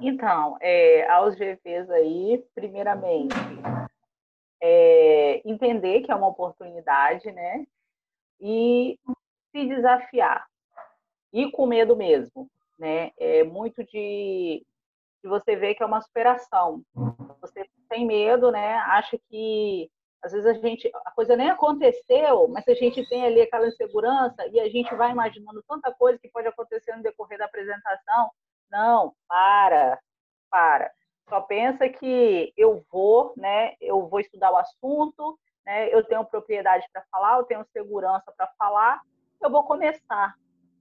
Então, 0.00 0.56
é, 0.60 1.06
aos 1.10 1.34
GVs 1.34 1.90
aí, 1.90 2.42
primeiramente, 2.54 3.34
é, 4.62 5.42
entender 5.48 6.02
que 6.02 6.10
é 6.10 6.14
uma 6.14 6.28
oportunidade, 6.28 7.30
né? 7.32 7.66
E 8.40 8.98
se 9.50 9.66
desafiar. 9.66 10.49
E 11.32 11.50
com 11.50 11.66
medo 11.66 11.96
mesmo, 11.96 12.48
né? 12.78 13.12
É 13.18 13.44
muito 13.44 13.84
de, 13.84 14.64
de 15.22 15.28
você 15.28 15.56
ver 15.56 15.74
que 15.74 15.82
é 15.82 15.86
uma 15.86 16.00
superação. 16.00 16.82
Você 17.40 17.68
tem 17.88 18.06
medo, 18.06 18.50
né? 18.50 18.74
Acha 18.78 19.18
que 19.28 19.90
às 20.22 20.32
vezes 20.32 20.46
a 20.46 20.52
gente, 20.52 20.90
a 21.06 21.10
coisa 21.12 21.34
nem 21.34 21.48
aconteceu, 21.48 22.46
mas 22.48 22.66
a 22.68 22.74
gente 22.74 23.08
tem 23.08 23.24
ali 23.24 23.40
aquela 23.40 23.66
insegurança 23.66 24.46
e 24.48 24.60
a 24.60 24.68
gente 24.68 24.94
vai 24.94 25.10
imaginando 25.10 25.62
tanta 25.66 25.92
coisa 25.94 26.18
que 26.18 26.28
pode 26.28 26.46
acontecer 26.46 26.94
no 26.94 27.02
decorrer 27.02 27.38
da 27.38 27.46
apresentação. 27.46 28.30
Não, 28.70 29.14
para, 29.26 29.98
para. 30.50 30.90
Só 31.28 31.40
pensa 31.40 31.88
que 31.88 32.52
eu 32.56 32.84
vou, 32.90 33.32
né? 33.36 33.74
Eu 33.80 34.08
vou 34.08 34.20
estudar 34.20 34.52
o 34.52 34.56
assunto, 34.56 35.38
né? 35.64 35.88
Eu 35.94 36.04
tenho 36.04 36.24
propriedade 36.24 36.86
para 36.92 37.02
falar, 37.10 37.38
eu 37.38 37.44
tenho 37.44 37.64
segurança 37.72 38.30
para 38.36 38.46
falar. 38.58 39.00
Eu 39.40 39.50
vou 39.50 39.64
começar. 39.64 40.34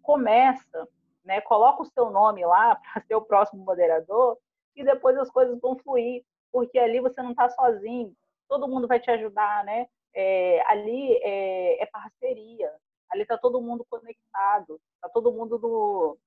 Começa, 0.10 0.88
né? 1.24 1.40
Coloca 1.42 1.84
o 1.84 1.86
seu 1.86 2.10
nome 2.10 2.44
lá 2.44 2.76
para 2.82 3.04
ser 3.04 3.14
o 3.14 3.22
próximo 3.22 3.64
moderador 3.64 4.40
e 4.76 4.84
depois 4.84 5.16
as 5.16 5.30
coisas 5.30 5.60
vão 5.62 5.78
fluir, 5.78 6.26
porque 6.52 6.80
ali 6.80 7.00
você 7.00 7.22
não 7.22 7.30
está 7.30 7.48
sozinho. 7.48 8.12
Todo 8.48 8.68
mundo 8.68 8.88
vai 8.88 9.00
te 9.00 9.12
ajudar, 9.12 9.64
né? 9.64 9.86
É, 10.16 10.64
ali 10.66 11.14
é, 11.22 11.84
é 11.84 11.86
parceria. 11.86 12.74
Ali 13.12 13.22
está 13.22 13.38
todo 13.38 13.62
mundo 13.62 13.86
conectado, 13.88 14.82
está 14.96 15.10
todo 15.10 15.32
mundo 15.32 15.60
no, 15.60 16.18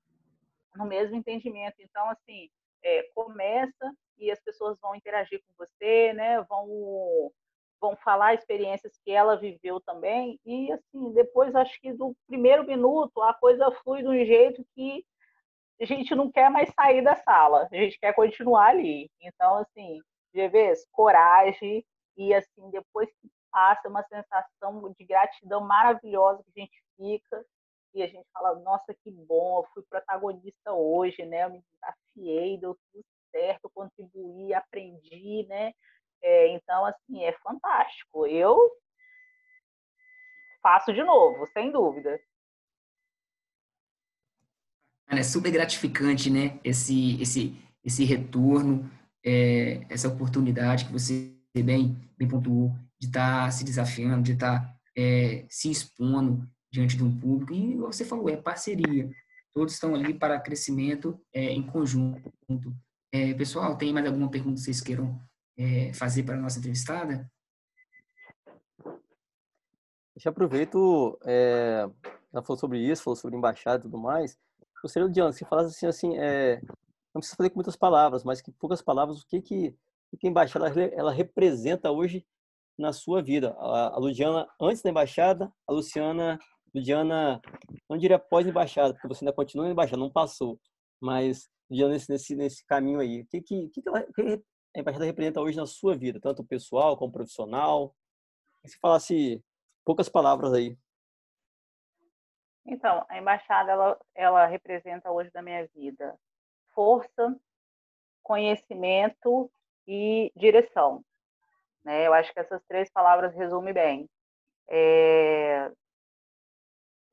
no 0.77 0.87
mesmo 0.87 1.17
entendimento. 1.17 1.75
Então, 1.81 2.09
assim, 2.09 2.49
é, 2.85 3.03
começa 3.17 3.93
e 4.17 4.31
as 4.31 4.39
pessoas 4.39 4.79
vão 4.81 4.95
interagir 4.95 5.43
com 5.45 5.53
você, 5.59 6.13
né? 6.13 6.41
Vão 6.43 7.33
vão 7.83 7.97
falar 7.97 8.35
experiências 8.35 8.97
que 9.05 9.11
ela 9.11 9.37
viveu 9.37 9.81
também 9.81 10.39
e 10.47 10.71
assim 10.73 11.13
depois 11.13 11.53
acho 11.57 11.79
que 11.81 11.93
do 11.93 12.17
primeiro 12.29 12.65
minuto 12.65 13.21
a 13.21 13.35
coisa 13.35 13.73
flui 13.83 14.03
de 14.03 14.09
um 14.09 14.25
jeito 14.25 14.65
que 14.73 15.05
a 15.81 15.85
gente 15.85 16.15
não 16.15 16.31
quer 16.31 16.49
mais 16.49 16.73
sair 16.73 17.03
da 17.03 17.17
sala, 17.17 17.69
a 17.73 17.75
gente 17.75 17.99
quer 17.99 18.15
continuar 18.15 18.69
ali. 18.69 19.11
Então 19.21 19.57
assim, 19.57 19.99
GVs, 20.33 20.87
coragem 20.93 21.85
e 22.17 22.33
assim 22.33 22.71
depois 22.71 23.09
que 23.21 23.29
passa 23.51 23.89
uma 23.89 24.05
sensação 24.05 24.95
de 24.97 25.05
gratidão 25.05 25.61
maravilhosa 25.61 26.43
que 26.45 26.61
a 26.61 26.63
gente 26.63 26.83
fica 26.97 27.45
e 27.95 28.03
a 28.03 28.07
gente 28.07 28.27
fala, 28.33 28.55
nossa, 28.61 28.95
que 28.95 29.11
bom, 29.11 29.59
eu 29.59 29.69
fui 29.75 29.83
protagonista 29.83 30.73
hoje, 30.73 31.27
né? 31.27 31.45
Eu 31.45 31.51
me 31.51 31.63
desafiei, 31.73 32.57
deu 32.59 32.75
tudo 32.91 33.05
certo, 33.31 33.71
contribuí, 33.75 34.55
aprendi, 34.55 35.47
né? 35.49 35.75
É, 36.23 36.49
então, 36.55 36.85
assim, 36.87 37.25
é 37.25 37.33
fantástico. 37.39 38.27
Eu 38.27 38.71
faço 40.63 40.93
de 40.93 41.03
novo, 41.03 41.47
sem 41.53 41.73
dúvida. 41.73 42.19
É 45.09 45.23
super 45.23 45.51
gratificante, 45.51 46.31
né? 46.31 46.59
Esse, 46.65 47.21
esse, 47.21 47.55
esse 47.85 48.05
retorno, 48.05 48.91
é, 49.25 49.85
essa 49.91 50.09
oportunidade 50.09 50.87
que 50.87 50.93
você 50.93 51.37
bem, 51.55 51.97
bem 52.17 52.29
pontuou, 52.29 52.71
de 52.99 53.09
estar 53.09 53.45
tá 53.45 53.51
se 53.51 53.65
desafiando, 53.65 54.23
de 54.23 54.33
estar 54.33 54.61
tá, 54.61 54.77
é, 54.97 55.45
se 55.51 55.71
expondo 55.71 56.49
diante 56.71 56.97
de 56.97 57.05
um 57.05 57.15
público. 57.19 57.53
E 57.53 57.77
você 57.77 58.05
falou, 58.05 58.29
é 58.31 58.37
parceria. 58.37 59.11
Todos 59.53 59.75
estão 59.75 59.95
ali 59.95 60.15
para 60.15 60.41
crescimento 60.41 61.21
é, 61.33 61.51
em 61.51 61.63
conjunto. 61.63 62.33
É, 63.13 63.35
pessoal, 63.35 63.77
tem 63.77 63.93
mais 63.93 64.07
alguma 64.07 64.31
pergunta 64.31 64.55
que 64.55 64.63
vocês 64.63 64.81
queiram 64.81 65.21
é, 65.57 65.93
fazer 65.93 66.23
para 66.23 66.35
a 66.35 66.41
nossa 66.41 66.59
entrevistada? 66.59 67.31
Já 70.17 70.31
aproveito, 70.31 71.19
é, 71.25 71.89
ela 72.33 72.43
falou 72.43 72.59
sobre 72.59 72.79
isso, 72.79 73.03
falou 73.03 73.17
sobre 73.17 73.37
embaixada 73.37 73.79
e 73.79 73.83
tudo 73.83 73.99
mais. 73.99 74.39
Gostaria, 74.83 75.09
Diana, 75.09 75.33
você 75.33 75.45
falasse 75.45 75.87
assim, 75.87 75.87
assim 75.87 76.19
é, 76.19 76.61
não 77.15 77.21
precisa 77.21 77.37
fazer 77.37 77.51
com 77.51 77.57
muitas 77.57 77.77
palavras, 77.77 78.25
mas 78.25 78.41
que 78.41 78.51
poucas 78.53 78.83
palavras, 78.83 79.21
o 79.21 79.27
que 79.27 79.41
que, 79.41 79.77
o 80.13 80.17
que 80.17 80.27
a 80.27 80.31
embaixada 80.31 80.69
ela 80.93 81.13
representa 81.13 81.91
hoje 81.91 82.27
na 82.79 82.93
sua 82.93 83.23
vida? 83.23 83.55
A, 83.59 83.95
a 83.95 83.99
Ludiana 83.99 84.49
antes 84.61 84.83
da 84.83 84.91
embaixada, 84.91 85.53
a 85.67 85.73
Luciana, 85.73 86.39
Ludiana, 86.75 87.41
não 87.89 87.97
diria 87.97 88.19
pós-embaixada, 88.19 88.95
porque 88.95 89.09
você 89.09 89.25
ainda 89.25 89.35
continua 89.35 89.67
na 89.67 89.73
embaixada, 89.73 89.99
não 89.99 90.11
passou, 90.11 90.59
mas 91.01 91.49
Ludiana 91.71 91.93
nesse, 91.93 92.11
nesse, 92.11 92.37
nesse 92.37 92.67
caminho 92.67 93.01
aí. 93.01 93.23
O 93.23 93.27
que, 93.27 93.41
que, 93.41 93.69
que 93.69 93.83
ela, 93.87 94.03
que 94.03 94.43
a 94.75 94.81
embaixada 94.81 95.05
representa 95.05 95.41
hoje 95.41 95.57
na 95.57 95.67
sua 95.67 95.97
vida, 95.97 96.21
tanto 96.21 96.45
pessoal 96.45 96.97
como 96.97 97.13
profissional? 97.13 97.95
Se 98.65 98.79
falasse 98.79 99.43
poucas 99.85 100.09
palavras 100.09 100.53
aí. 100.53 100.79
Então, 102.65 103.05
a 103.09 103.19
embaixada 103.19 103.73
ela, 103.73 104.01
ela 104.15 104.47
representa 104.47 105.11
hoje 105.11 105.31
da 105.31 105.43
minha 105.43 105.67
vida 105.69 106.17
força, 106.75 107.39
conhecimento 108.23 109.51
e 109.87 110.33
direção. 110.37 111.05
Né? 111.85 112.07
Eu 112.07 112.15
acho 112.15 112.33
que 112.33 112.41
essas 112.41 112.63
três 112.65 112.91
palavras 112.91 113.35
resumem 113.35 113.75
bem. 113.75 114.09
É... 114.69 115.71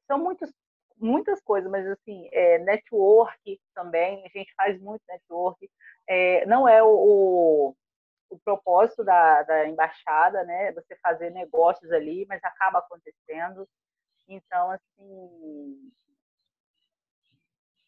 São 0.08 0.20
muitos, 0.20 0.52
muitas 1.00 1.42
coisas, 1.42 1.70
mas 1.70 1.86
assim, 1.88 2.30
é, 2.32 2.60
network 2.60 3.60
também, 3.74 4.24
a 4.26 4.30
gente 4.38 4.54
faz 4.56 4.80
muito 4.82 5.02
network. 5.08 5.70
É, 6.08 6.46
não 6.46 6.68
é 6.68 6.84
o, 6.84 6.88
o, 6.90 7.76
o 8.30 8.40
propósito 8.40 9.04
da, 9.04 9.44
da 9.44 9.68
embaixada, 9.68 10.44
né? 10.44 10.72
Você 10.74 10.96
fazer 10.98 11.32
negócios 11.32 11.92
ali, 11.92 12.26
mas 12.28 12.44
acaba 12.44 12.80
acontecendo. 12.80 13.68
Então, 14.28 14.72
assim, 14.72 15.92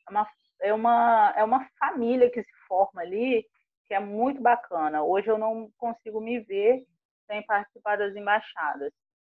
é 0.08 0.12
uma, 0.12 0.28
é 0.62 0.74
uma, 0.74 1.34
é 1.38 1.44
uma 1.44 1.70
família 1.80 2.30
que 2.30 2.44
se 2.44 2.54
forma 2.68 3.02
ali, 3.02 3.46
que 3.86 3.94
é 3.94 4.00
muito 4.00 4.42
bacana. 4.42 5.04
Hoje 5.04 5.28
eu 5.28 5.38
não 5.38 5.72
consigo 5.78 6.20
me 6.22 6.40
ver 6.40 6.86
sem 7.28 7.46
participar 7.46 7.98
das 7.98 8.16
embaixadas. 8.16 8.92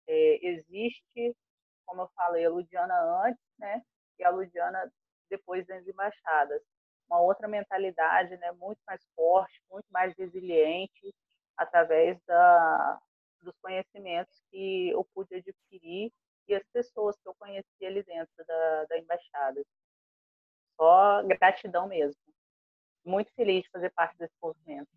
É, 0.08 0.46
existe, 0.46 1.36
como 1.86 2.02
eu 2.02 2.10
falei, 2.14 2.44
a 2.44 2.50
Ludiana 2.50 2.94
antes, 3.24 3.42
né? 3.58 3.82
E 4.18 4.24
a 4.24 4.30
Ludiana 4.30 4.92
depois 5.30 5.66
das 5.66 5.86
embaixadas. 5.86 6.62
Uma 7.08 7.20
outra 7.20 7.48
mentalidade, 7.48 8.36
né? 8.36 8.52
Muito 8.52 8.80
mais 8.86 9.00
forte, 9.14 9.62
muito 9.70 9.86
mais 9.90 10.14
resiliente, 10.18 11.14
através 11.56 12.18
da, 12.26 13.00
dos 13.40 13.54
conhecimentos 13.62 14.42
que 14.50 14.90
eu 14.90 15.06
pude 15.14 15.34
adquirir 15.36 16.12
e 16.48 16.54
as 16.54 16.62
pessoas 16.72 17.16
que 17.16 17.28
eu 17.28 17.34
conheci 17.38 17.84
ali 17.84 18.02
dentro 18.02 18.44
da, 18.46 18.84
da 18.84 18.98
embaixada. 18.98 19.64
Só 20.76 21.22
gratidão 21.22 21.88
mesmo. 21.88 22.20
Muito 23.04 23.32
feliz 23.34 23.62
de 23.62 23.70
fazer 23.70 23.90
parte 23.90 24.16
desse 24.18 24.34
movimento. 24.42 24.88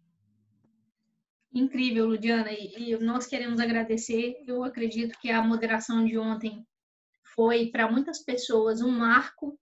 Incrível, 1.54 2.06
Ludiana, 2.06 2.52
e, 2.52 2.92
e 2.92 2.98
nós 3.00 3.26
queremos 3.26 3.60
agradecer. 3.60 4.44
Eu 4.48 4.64
acredito 4.64 5.18
que 5.20 5.32
a 5.32 5.42
moderação 5.42 6.06
de 6.06 6.18
ontem 6.18 6.66
foi 7.36 7.68
para 7.68 7.92
muitas 7.92 8.24
pessoas 8.24 8.82
um 8.82 8.92
marco, 8.92 9.58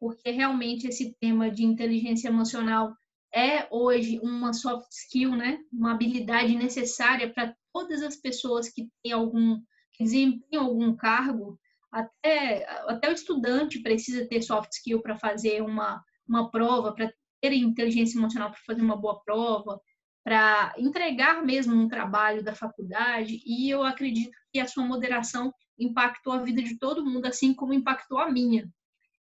porque 0.00 0.30
realmente 0.30 0.86
esse 0.86 1.14
tema 1.20 1.50
de 1.50 1.64
inteligência 1.64 2.28
emocional 2.28 2.94
é 3.34 3.66
hoje 3.70 4.18
uma 4.22 4.52
soft 4.52 4.90
skill, 4.90 5.36
né? 5.36 5.58
Uma 5.72 5.92
habilidade 5.92 6.54
necessária 6.56 7.32
para 7.32 7.54
todas 7.72 8.02
as 8.02 8.16
pessoas 8.16 8.68
que 8.68 8.88
têm 9.02 9.12
algum 9.12 9.60
que 9.92 10.04
desempenham 10.04 10.64
algum 10.64 10.94
cargo, 10.96 11.58
até 11.90 12.66
até 12.86 13.08
o 13.08 13.12
estudante 13.12 13.80
precisa 13.82 14.26
ter 14.28 14.42
soft 14.42 14.72
skill 14.72 15.00
para 15.02 15.18
fazer 15.18 15.62
uma 15.62 16.02
uma 16.28 16.50
prova, 16.50 16.94
para 16.94 17.12
ter 17.40 17.52
inteligência 17.54 18.18
emocional 18.18 18.50
para 18.50 18.60
fazer 18.66 18.82
uma 18.82 18.96
boa 18.96 19.20
prova, 19.24 19.80
para 20.22 20.74
entregar 20.76 21.42
mesmo 21.42 21.74
um 21.74 21.88
trabalho 21.88 22.44
da 22.44 22.54
faculdade, 22.54 23.40
e 23.46 23.70
eu 23.70 23.82
acredito 23.82 24.36
que 24.52 24.60
a 24.60 24.68
sua 24.68 24.84
moderação 24.84 25.52
impactou 25.78 26.32
a 26.32 26.42
vida 26.42 26.62
de 26.62 26.78
todo 26.78 27.04
mundo, 27.04 27.26
assim 27.26 27.54
como 27.54 27.72
impactou 27.72 28.18
a 28.18 28.30
minha. 28.30 28.68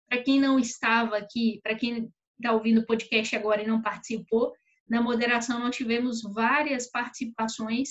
Para 0.09 0.23
quem 0.23 0.41
não 0.41 0.59
estava 0.59 1.17
aqui, 1.17 1.61
para 1.63 1.75
quem 1.75 2.11
está 2.39 2.53
ouvindo 2.53 2.81
o 2.81 2.87
podcast 2.87 3.35
agora 3.35 3.63
e 3.63 3.67
não 3.67 3.83
participou, 3.83 4.53
na 4.89 5.03
moderação 5.03 5.59
nós 5.59 5.77
tivemos 5.77 6.23
várias 6.23 6.89
participações 6.89 7.91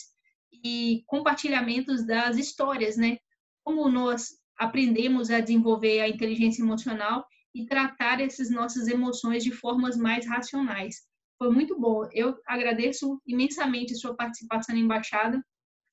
e 0.63 1.03
compartilhamentos 1.05 2.05
das 2.05 2.37
histórias, 2.37 2.95
né? 2.95 3.17
Como 3.63 3.89
nós 3.89 4.29
aprendemos 4.57 5.29
a 5.29 5.41
desenvolver 5.41 5.99
a 5.99 6.07
inteligência 6.07 6.61
emocional 6.61 7.25
e 7.53 7.65
tratar 7.65 8.21
essas 8.21 8.49
nossas 8.49 8.87
emoções 8.87 9.43
de 9.43 9.51
formas 9.51 9.97
mais 9.97 10.25
racionais. 10.25 11.03
Foi 11.37 11.51
muito 11.51 11.77
bom. 11.79 12.07
Eu 12.13 12.37
agradeço 12.47 13.21
imensamente 13.25 13.93
a 13.93 13.97
sua 13.97 14.15
participação 14.15 14.73
na 14.73 14.81
embaixada. 14.81 15.43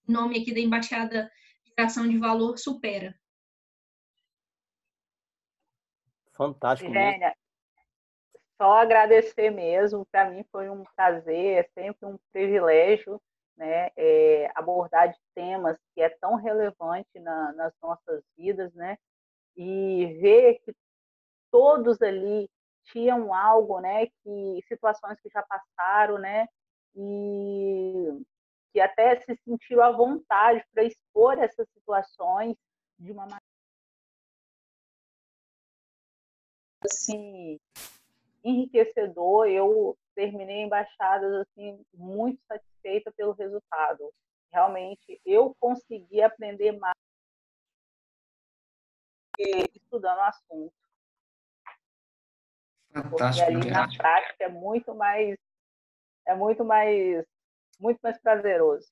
Nome 0.06 0.40
aqui 0.40 0.54
da 0.54 0.60
embaixada 0.60 1.28
de 1.76 1.82
Ação 1.82 2.08
de 2.08 2.18
Valor 2.18 2.58
Supera. 2.58 3.14
Fantástico. 6.32 6.92
Gênia, 6.92 7.34
só 8.56 8.78
agradecer 8.78 9.50
mesmo, 9.50 10.06
para 10.06 10.30
mim 10.30 10.44
foi 10.50 10.70
um 10.70 10.84
prazer, 10.96 11.64
é 11.64 11.68
sempre 11.74 12.06
um 12.06 12.18
privilégio 12.32 13.20
né, 13.56 13.90
é, 13.96 14.50
abordar 14.54 15.10
de 15.10 15.18
temas 15.34 15.76
que 15.94 16.00
é 16.00 16.08
tão 16.08 16.36
relevante 16.36 17.18
na, 17.18 17.52
nas 17.52 17.72
nossas 17.82 18.22
vidas, 18.36 18.72
né, 18.74 18.96
e 19.56 20.18
ver 20.20 20.60
que 20.64 20.74
todos 21.50 22.00
ali 22.00 22.48
tinham 22.84 23.34
algo, 23.34 23.80
né, 23.80 24.06
que 24.06 24.64
situações 24.66 25.20
que 25.20 25.28
já 25.28 25.42
passaram, 25.42 26.18
né, 26.18 26.46
e 26.94 28.24
que 28.72 28.80
até 28.80 29.20
se 29.20 29.36
sentiram 29.44 29.82
à 29.82 29.92
vontade 29.92 30.64
para 30.72 30.84
expor 30.84 31.38
essas 31.38 31.68
situações 31.70 32.56
de 32.98 33.12
uma 33.12 33.22
maneira 33.22 33.42
assim 36.84 37.60
enriquecedor. 38.42 39.46
Eu 39.46 39.96
terminei 40.14 40.62
embaixadas 40.62 41.32
assim 41.46 41.84
muito 41.94 42.40
satisfeita 42.46 43.12
pelo 43.12 43.32
resultado. 43.32 44.12
Realmente 44.50 45.20
eu 45.24 45.54
consegui 45.60 46.22
aprender 46.22 46.72
mais 46.72 46.94
estudando 49.74 50.18
o 50.18 50.22
assunto. 50.22 50.74
Fantástico. 52.92 53.18
Porque 53.18 53.42
ali 53.42 53.70
na 53.70 53.88
prática 53.96 54.44
é 54.44 54.48
muito 54.48 54.94
mais 54.94 55.38
é 56.26 56.34
muito 56.34 56.64
mais 56.64 57.26
muito 57.78 58.00
mais 58.02 58.18
prazeroso. 58.18 58.90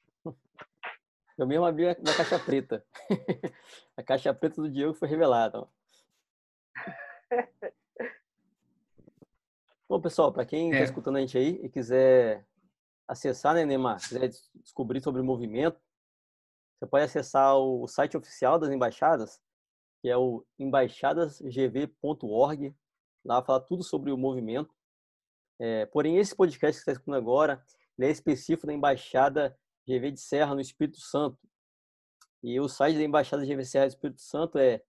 Eu 1.38 1.46
mesmo 1.46 1.64
abri 1.64 1.88
a 1.88 1.94
caixa 1.94 2.38
preta. 2.38 2.84
a 3.96 4.02
caixa 4.02 4.34
preta 4.34 4.60
do 4.60 4.70
Diego 4.70 4.92
foi 4.92 5.08
revelada. 5.08 5.66
Bom, 9.88 10.00
pessoal, 10.00 10.32
para 10.32 10.44
quem 10.44 10.70
está 10.70 10.82
é. 10.82 10.84
escutando 10.84 11.16
a 11.16 11.20
gente 11.20 11.38
aí 11.38 11.60
e 11.62 11.68
quiser 11.68 12.44
acessar, 13.08 13.54
né, 13.54 13.64
Neymar, 13.64 14.00
quiser 14.00 14.28
descobrir 14.54 15.02
sobre 15.02 15.20
o 15.20 15.24
movimento, 15.24 15.80
você 16.78 16.86
pode 16.86 17.04
acessar 17.04 17.58
o 17.58 17.88
site 17.88 18.16
oficial 18.16 18.56
das 18.58 18.70
embaixadas, 18.70 19.42
que 20.00 20.08
é 20.08 20.16
o 20.16 20.46
embaixadasgv.org. 20.58 22.74
Lá 23.22 23.42
fala 23.42 23.60
tudo 23.60 23.82
sobre 23.82 24.10
o 24.10 24.16
movimento. 24.16 24.74
É, 25.58 25.84
porém, 25.86 26.16
esse 26.16 26.34
podcast 26.34 26.78
que 26.78 26.84
você 26.84 26.90
está 26.90 26.92
escutando 26.92 27.16
agora 27.16 27.62
é 28.06 28.10
específico 28.10 28.66
da 28.66 28.72
Embaixada 28.72 29.58
GV 29.86 30.12
de 30.12 30.20
Serra, 30.20 30.54
no 30.54 30.60
Espírito 30.60 31.00
Santo. 31.00 31.38
E 32.42 32.58
o 32.60 32.68
site 32.68 32.96
da 32.96 33.04
Embaixada 33.04 33.44
GV 33.44 33.64
Serra 33.64 33.86
do 33.86 33.90
Espírito 33.90 34.20
Santo 34.22 34.58
é 34.58 34.82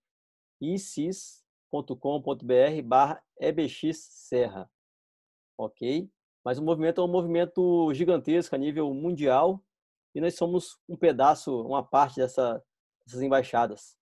icis.com.br 0.62 1.74
barra 2.84 3.24
ebxserra 3.40 4.70
ok? 5.64 6.10
Mas 6.44 6.58
o 6.58 6.64
movimento 6.64 7.02
é 7.02 7.04
um 7.04 7.08
movimento 7.08 7.94
gigantesco 7.94 8.56
a 8.56 8.58
nível 8.58 8.92
mundial 8.94 9.64
e 10.14 10.20
nós 10.20 10.36
somos 10.36 10.80
um 10.90 10.98
pedaço, 10.98 11.62
uma 11.62 11.84
parte 11.84 12.16
dessa, 12.18 12.64
dessas 13.06 13.22
embaixadas. 13.22 13.96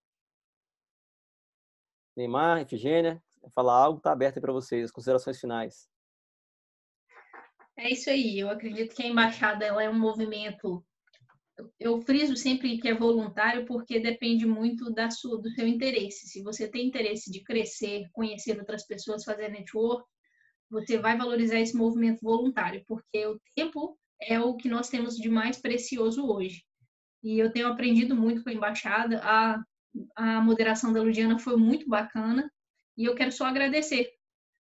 Neymar, 2.15 2.61
Efigênia, 2.61 3.21
falar 3.53 3.75
algo, 3.83 3.97
está 3.99 4.11
aberto 4.11 4.41
para 4.41 4.53
vocês, 4.53 4.91
considerações 4.91 5.39
finais. 5.39 5.88
É 7.79 7.93
isso 7.93 8.09
aí, 8.09 8.37
eu 8.37 8.49
acredito 8.49 8.93
que 8.93 9.03
a 9.03 9.07
embaixada 9.07 9.63
ela 9.65 9.81
é 9.81 9.89
um 9.89 9.97
movimento, 9.97 10.85
eu 11.79 12.01
friso 12.01 12.35
sempre 12.35 12.77
que 12.77 12.89
é 12.89 12.93
voluntário 12.93 13.65
porque 13.65 14.01
depende 14.01 14.45
muito 14.45 14.91
da 14.91 15.09
sua, 15.09 15.41
do 15.41 15.49
seu 15.51 15.65
interesse. 15.65 16.27
Se 16.27 16.43
você 16.43 16.67
tem 16.67 16.87
interesse 16.87 17.31
de 17.31 17.41
crescer, 17.41 18.05
conhecer 18.11 18.59
outras 18.59 18.85
pessoas, 18.85 19.23
fazer 19.23 19.47
network, 19.47 20.05
você 20.69 20.97
vai 20.97 21.17
valorizar 21.17 21.59
esse 21.59 21.75
movimento 21.75 22.19
voluntário, 22.21 22.83
porque 22.85 23.25
o 23.25 23.39
tempo 23.55 23.97
é 24.21 24.39
o 24.41 24.57
que 24.57 24.67
nós 24.67 24.89
temos 24.89 25.15
de 25.15 25.29
mais 25.29 25.57
precioso 25.57 26.27
hoje. 26.27 26.63
e 27.23 27.39
eu 27.39 27.51
tenho 27.51 27.67
aprendido 27.67 28.15
muito 28.15 28.43
com 28.43 28.49
a 28.49 28.53
embaixada. 28.53 29.21
A, 29.23 29.63
a 30.15 30.41
moderação 30.41 30.93
da 30.93 31.01
Ludiana 31.01 31.39
foi 31.39 31.55
muito 31.57 31.87
bacana 31.87 32.51
e 32.97 33.05
eu 33.05 33.15
quero 33.15 33.31
só 33.31 33.45
agradecer 33.45 34.11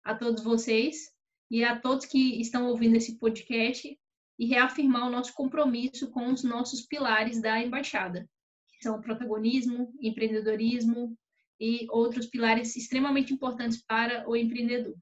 a 0.03 0.15
todos 0.15 0.43
vocês 0.43 1.16
e 1.49 1.63
a 1.63 1.79
todos 1.79 2.05
que 2.05 2.41
estão 2.41 2.67
ouvindo 2.67 2.95
esse 2.95 3.17
podcast 3.17 3.97
e 4.39 4.45
reafirmar 4.45 5.07
o 5.07 5.11
nosso 5.11 5.33
compromisso 5.33 6.11
com 6.11 6.31
os 6.31 6.43
nossos 6.43 6.81
pilares 6.81 7.41
da 7.41 7.61
embaixada, 7.61 8.29
que 8.69 8.83
são 8.83 8.97
o 8.97 9.01
protagonismo, 9.01 9.93
empreendedorismo 10.01 11.17
e 11.59 11.87
outros 11.89 12.27
pilares 12.27 12.75
extremamente 12.75 13.33
importantes 13.33 13.83
para 13.83 14.29
o 14.29 14.35
empreendedor. 14.35 14.95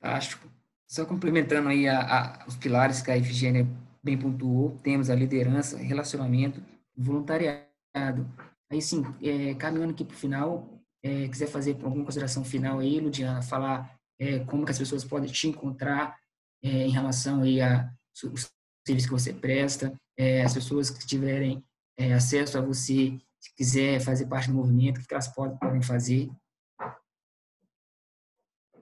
Fantástico. 0.00 0.50
Só 0.86 1.06
complementando 1.06 1.70
aí 1.70 1.88
a, 1.88 2.00
a, 2.00 2.46
os 2.46 2.56
pilares 2.56 3.00
que 3.00 3.10
a 3.10 3.16
Efigênia 3.16 3.66
bem 4.02 4.18
pontuou, 4.18 4.78
temos 4.82 5.08
a 5.08 5.14
liderança, 5.14 5.78
relacionamento, 5.78 6.62
voluntariado. 6.94 8.28
Aí 8.68 8.82
sim, 8.82 9.02
é, 9.22 9.54
caminhando 9.54 9.92
aqui 9.92 10.04
para 10.04 10.14
o 10.14 10.18
final, 10.18 10.81
é, 11.02 11.28
quiser 11.28 11.48
fazer 11.48 11.72
alguma 11.82 12.04
consideração 12.04 12.44
final 12.44 12.78
aí, 12.78 13.00
Ludiana, 13.00 13.42
falar 13.42 13.98
é, 14.18 14.40
como 14.40 14.64
que 14.64 14.70
as 14.70 14.78
pessoas 14.78 15.04
podem 15.04 15.30
te 15.30 15.48
encontrar 15.48 16.18
é, 16.62 16.68
em 16.68 16.90
relação 16.90 17.42
aí 17.42 17.60
a 17.60 17.90
os 18.24 18.52
serviços 18.86 19.08
que 19.08 19.18
você 19.18 19.32
presta, 19.32 19.92
é, 20.16 20.42
as 20.42 20.52
pessoas 20.52 20.90
que 20.90 21.06
tiverem 21.06 21.64
é, 21.96 22.12
acesso 22.12 22.58
a 22.58 22.60
você, 22.60 23.18
se 23.40 23.54
quiser 23.56 24.00
fazer 24.00 24.26
parte 24.26 24.48
do 24.48 24.54
movimento, 24.54 25.00
o 25.00 25.06
que 25.06 25.14
elas 25.14 25.28
podem, 25.28 25.56
podem 25.58 25.82
fazer? 25.82 26.30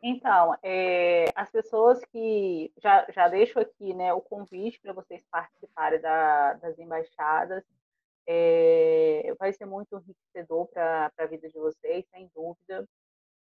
Então, 0.02 0.56
é, 0.62 1.26
as 1.34 1.50
pessoas 1.50 2.02
que 2.06 2.72
já, 2.82 3.06
já 3.10 3.28
deixo 3.28 3.58
aqui 3.60 3.92
né, 3.92 4.12
o 4.12 4.20
convite 4.20 4.80
para 4.80 4.94
vocês 4.94 5.22
participarem 5.30 6.00
da, 6.00 6.54
das 6.54 6.78
embaixadas, 6.78 7.62
vai 9.40 9.52
ser 9.52 9.64
muito 9.64 9.96
enriquecedor 9.96 10.68
para 10.68 11.10
a 11.18 11.26
vida 11.26 11.48
de 11.48 11.58
vocês, 11.58 12.04
sem 12.10 12.30
dúvida. 12.34 12.86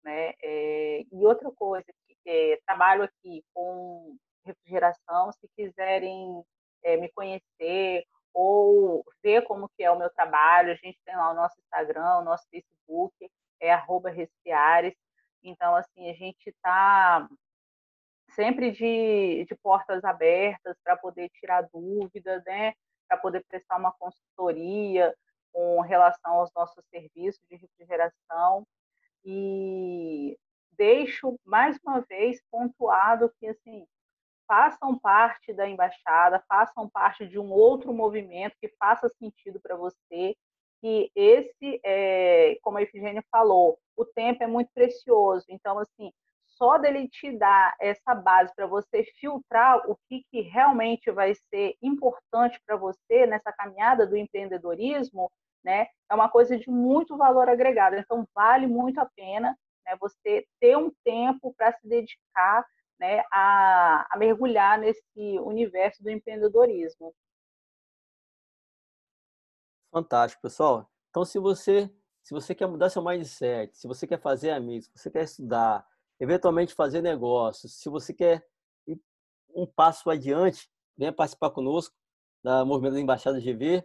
Né? 0.03 0.33
É, 0.43 1.01
e 1.11 1.25
outra 1.25 1.49
coisa, 1.51 1.85
que, 2.23 2.61
trabalho 2.67 3.03
aqui 3.03 3.43
com 3.53 4.15
refrigeração, 4.45 5.31
se 5.31 5.47
quiserem 5.55 6.43
me 6.83 7.09
conhecer 7.13 8.05
ou 8.31 9.03
ver 9.23 9.43
como 9.43 9.69
que 9.69 9.83
é 9.83 9.89
o 9.89 9.97
meu 9.97 10.09
trabalho, 10.11 10.71
a 10.71 10.75
gente 10.75 10.99
tem 11.03 11.15
lá 11.15 11.31
o 11.31 11.35
nosso 11.35 11.55
Instagram, 11.59 12.19
o 12.19 12.23
nosso 12.23 12.45
Facebook, 12.51 13.15
é 13.59 13.71
arroba 13.71 14.11
Reciares, 14.11 14.93
então, 15.45 15.75
assim, 15.75 16.09
a 16.09 16.13
gente 16.13 16.49
está 16.49 17.29
sempre 18.31 18.71
de, 18.71 19.45
de 19.45 19.55
portas 19.61 20.03
abertas 20.03 20.75
para 20.83 20.97
poder 20.97 21.29
tirar 21.29 21.61
dúvidas, 21.71 22.43
né? 22.45 22.73
Para 23.07 23.17
poder 23.17 23.45
prestar 23.47 23.77
uma 23.77 23.91
consultoria 23.93 25.15
com 25.55 25.79
relação 25.79 26.33
aos 26.33 26.51
nossos 26.53 26.83
serviços 26.89 27.41
de 27.49 27.55
refrigeração. 27.55 28.67
E 29.23 30.37
deixo 30.77 31.39
mais 31.45 31.79
uma 31.81 32.01
vez 32.01 32.41
pontuado 32.51 33.33
que 33.39 33.47
assim 33.47 33.87
façam 34.45 34.99
parte 34.99 35.53
da 35.53 35.67
embaixada, 35.67 36.43
façam 36.47 36.89
parte 36.89 37.25
de 37.25 37.39
um 37.39 37.51
outro 37.51 37.93
movimento 37.93 38.57
que 38.59 38.67
faça 38.77 39.07
sentido 39.17 39.61
para 39.61 39.77
você 39.77 40.35
que 40.81 41.09
esse, 41.15 41.79
é, 41.83 42.57
como 42.61 42.77
a 42.77 42.81
Efigênia 42.81 43.23
falou, 43.31 43.79
o 43.95 44.05
tempo 44.05 44.43
é 44.43 44.47
muito 44.47 44.69
precioso. 44.73 45.45
Então, 45.49 45.79
assim, 45.79 46.11
só 46.57 46.77
dele 46.77 47.07
te 47.07 47.37
dar 47.37 47.75
essa 47.79 48.15
base 48.15 48.53
para 48.55 48.65
você 48.65 49.03
filtrar 49.19 49.89
o 49.89 49.97
que, 50.07 50.23
que 50.31 50.41
realmente 50.41 51.11
vai 51.11 51.33
ser 51.49 51.75
importante 51.81 52.59
para 52.65 52.75
você 52.75 53.25
nessa 53.25 53.51
caminhada 53.51 54.07
do 54.07 54.17
empreendedorismo, 54.17 55.31
né, 55.63 55.87
é 56.09 56.13
uma 56.13 56.29
coisa 56.29 56.57
de 56.57 56.69
muito 56.69 57.17
valor 57.17 57.49
agregado. 57.49 57.95
Então, 57.95 58.27
vale 58.33 58.67
muito 58.67 58.99
a 58.99 59.09
pena 59.15 59.57
né, 59.85 59.95
você 59.99 60.45
ter 60.59 60.77
um 60.77 60.91
tempo 61.03 61.53
para 61.57 61.73
se 61.73 61.87
dedicar 61.87 62.65
né, 62.99 63.23
a, 63.31 64.07
a 64.11 64.17
mergulhar 64.17 64.77
nesse 64.77 65.39
universo 65.39 66.03
do 66.03 66.09
empreendedorismo. 66.09 67.13
Fantástico, 69.91 70.41
pessoal. 70.41 70.89
Então, 71.09 71.25
se 71.25 71.39
você 71.39 71.89
se 72.25 72.33
você 72.33 72.55
quer 72.55 72.65
mudar 72.65 72.89
seu 72.89 73.03
mindset, 73.03 73.77
se 73.77 73.87
você 73.87 74.07
quer 74.07 74.19
fazer 74.19 74.49
amigos, 74.49 74.85
se 74.85 74.97
você 74.97 75.11
quer 75.11 75.23
estudar, 75.25 75.87
eventualmente 76.19 76.73
fazer 76.73 77.01
negócios, 77.01 77.79
se 77.79 77.89
você 77.89 78.13
quer 78.13 78.45
ir 78.87 78.99
um 79.55 79.65
passo 79.65 80.09
adiante, 80.09 80.69
venha 80.97 81.13
participar 81.13 81.51
conosco 81.51 81.95
da 82.43 82.63
Movimento 82.63 82.93
da 82.93 83.01
Embaixada 83.01 83.39
GV. 83.39 83.83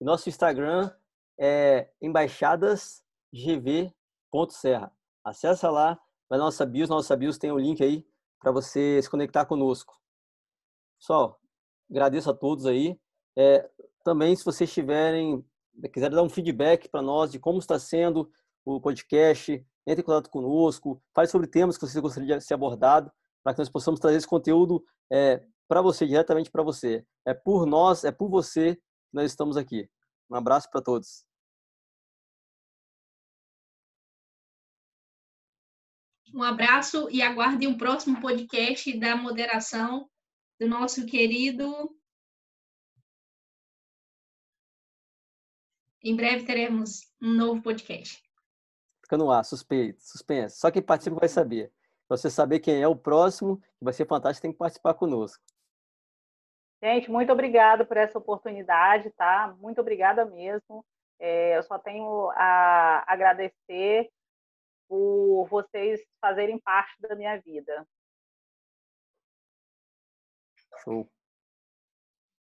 Nosso 0.00 0.28
Instagram 0.28 0.90
é 1.38 1.90
embaixadasgv.serra. 2.00 4.92
Acesse 5.24 5.66
lá, 5.66 6.00
vai 6.28 6.38
na 6.38 6.46
nossa 6.46 6.64
bios, 6.64 6.88
nossa 6.88 7.16
bios 7.16 7.38
tem 7.38 7.50
o 7.50 7.56
um 7.56 7.58
link 7.58 7.82
aí 7.82 8.06
para 8.40 8.52
você 8.52 9.02
se 9.02 9.10
conectar 9.10 9.44
conosco. 9.44 9.98
Pessoal, 10.98 11.40
agradeço 11.90 12.30
a 12.30 12.34
todos 12.34 12.66
aí. 12.66 12.98
É, 13.36 13.68
também, 14.04 14.34
se 14.34 14.44
vocês 14.44 14.72
tiverem, 14.72 15.44
quiserem 15.92 16.16
dar 16.16 16.22
um 16.22 16.28
feedback 16.28 16.88
para 16.88 17.02
nós 17.02 17.30
de 17.30 17.38
como 17.38 17.58
está 17.58 17.78
sendo 17.78 18.30
o 18.64 18.80
podcast, 18.80 19.64
entre 19.88 20.02
em 20.02 20.04
contato 20.04 20.28
conosco, 20.28 21.02
fale 21.14 21.28
sobre 21.28 21.46
temas 21.46 21.78
que 21.78 21.86
vocês 21.86 22.02
gostariam 22.02 22.36
de 22.36 22.44
ser 22.44 22.52
abordado, 22.52 23.10
para 23.42 23.54
que 23.54 23.60
nós 23.60 23.70
possamos 23.70 23.98
trazer 23.98 24.18
esse 24.18 24.26
conteúdo 24.26 24.84
é, 25.10 25.42
para 25.66 25.80
você, 25.80 26.06
diretamente 26.06 26.50
para 26.50 26.62
você. 26.62 27.06
É 27.26 27.32
por 27.32 27.64
nós, 27.64 28.04
é 28.04 28.12
por 28.12 28.28
você 28.28 28.76
que 28.76 28.82
nós 29.14 29.30
estamos 29.30 29.56
aqui. 29.56 29.88
Um 30.30 30.36
abraço 30.36 30.68
para 30.70 30.82
todos. 30.82 31.24
Um 36.34 36.42
abraço 36.42 37.08
e 37.10 37.22
aguarde 37.22 37.66
um 37.66 37.78
próximo 37.78 38.20
podcast 38.20 38.94
da 38.98 39.16
moderação 39.16 40.06
do 40.60 40.68
nosso 40.68 41.06
querido 41.06 41.98
Em 46.00 46.14
breve 46.14 46.44
teremos 46.44 47.10
um 47.20 47.34
novo 47.34 47.60
podcast. 47.60 48.27
Fica 49.08 49.16
no 49.16 49.30
ar, 49.30 49.42
suspeito, 49.42 50.02
suspense. 50.02 50.58
Só 50.58 50.70
quem 50.70 50.82
participa 50.82 51.16
vai 51.16 51.30
saber. 51.30 51.72
Para 52.06 52.18
você 52.18 52.28
saber 52.28 52.60
quem 52.60 52.82
é 52.82 52.86
o 52.86 52.94
próximo, 52.94 53.56
que 53.78 53.82
vai 53.84 53.94
ser 53.94 54.06
fantástico, 54.06 54.42
tem 54.42 54.52
que 54.52 54.58
participar 54.58 54.92
conosco. 54.92 55.42
Gente, 56.82 57.10
muito 57.10 57.32
obrigado 57.32 57.86
por 57.86 57.96
essa 57.96 58.18
oportunidade, 58.18 59.10
tá? 59.12 59.56
Muito 59.60 59.80
obrigada 59.80 60.26
mesmo. 60.26 60.84
É, 61.18 61.56
eu 61.56 61.62
só 61.62 61.78
tenho 61.78 62.30
a 62.34 63.02
agradecer 63.10 64.10
por 64.86 65.46
vocês 65.48 66.02
fazerem 66.20 66.58
parte 66.58 66.94
da 67.00 67.16
minha 67.16 67.40
vida. 67.40 67.88
Show. 70.84 71.08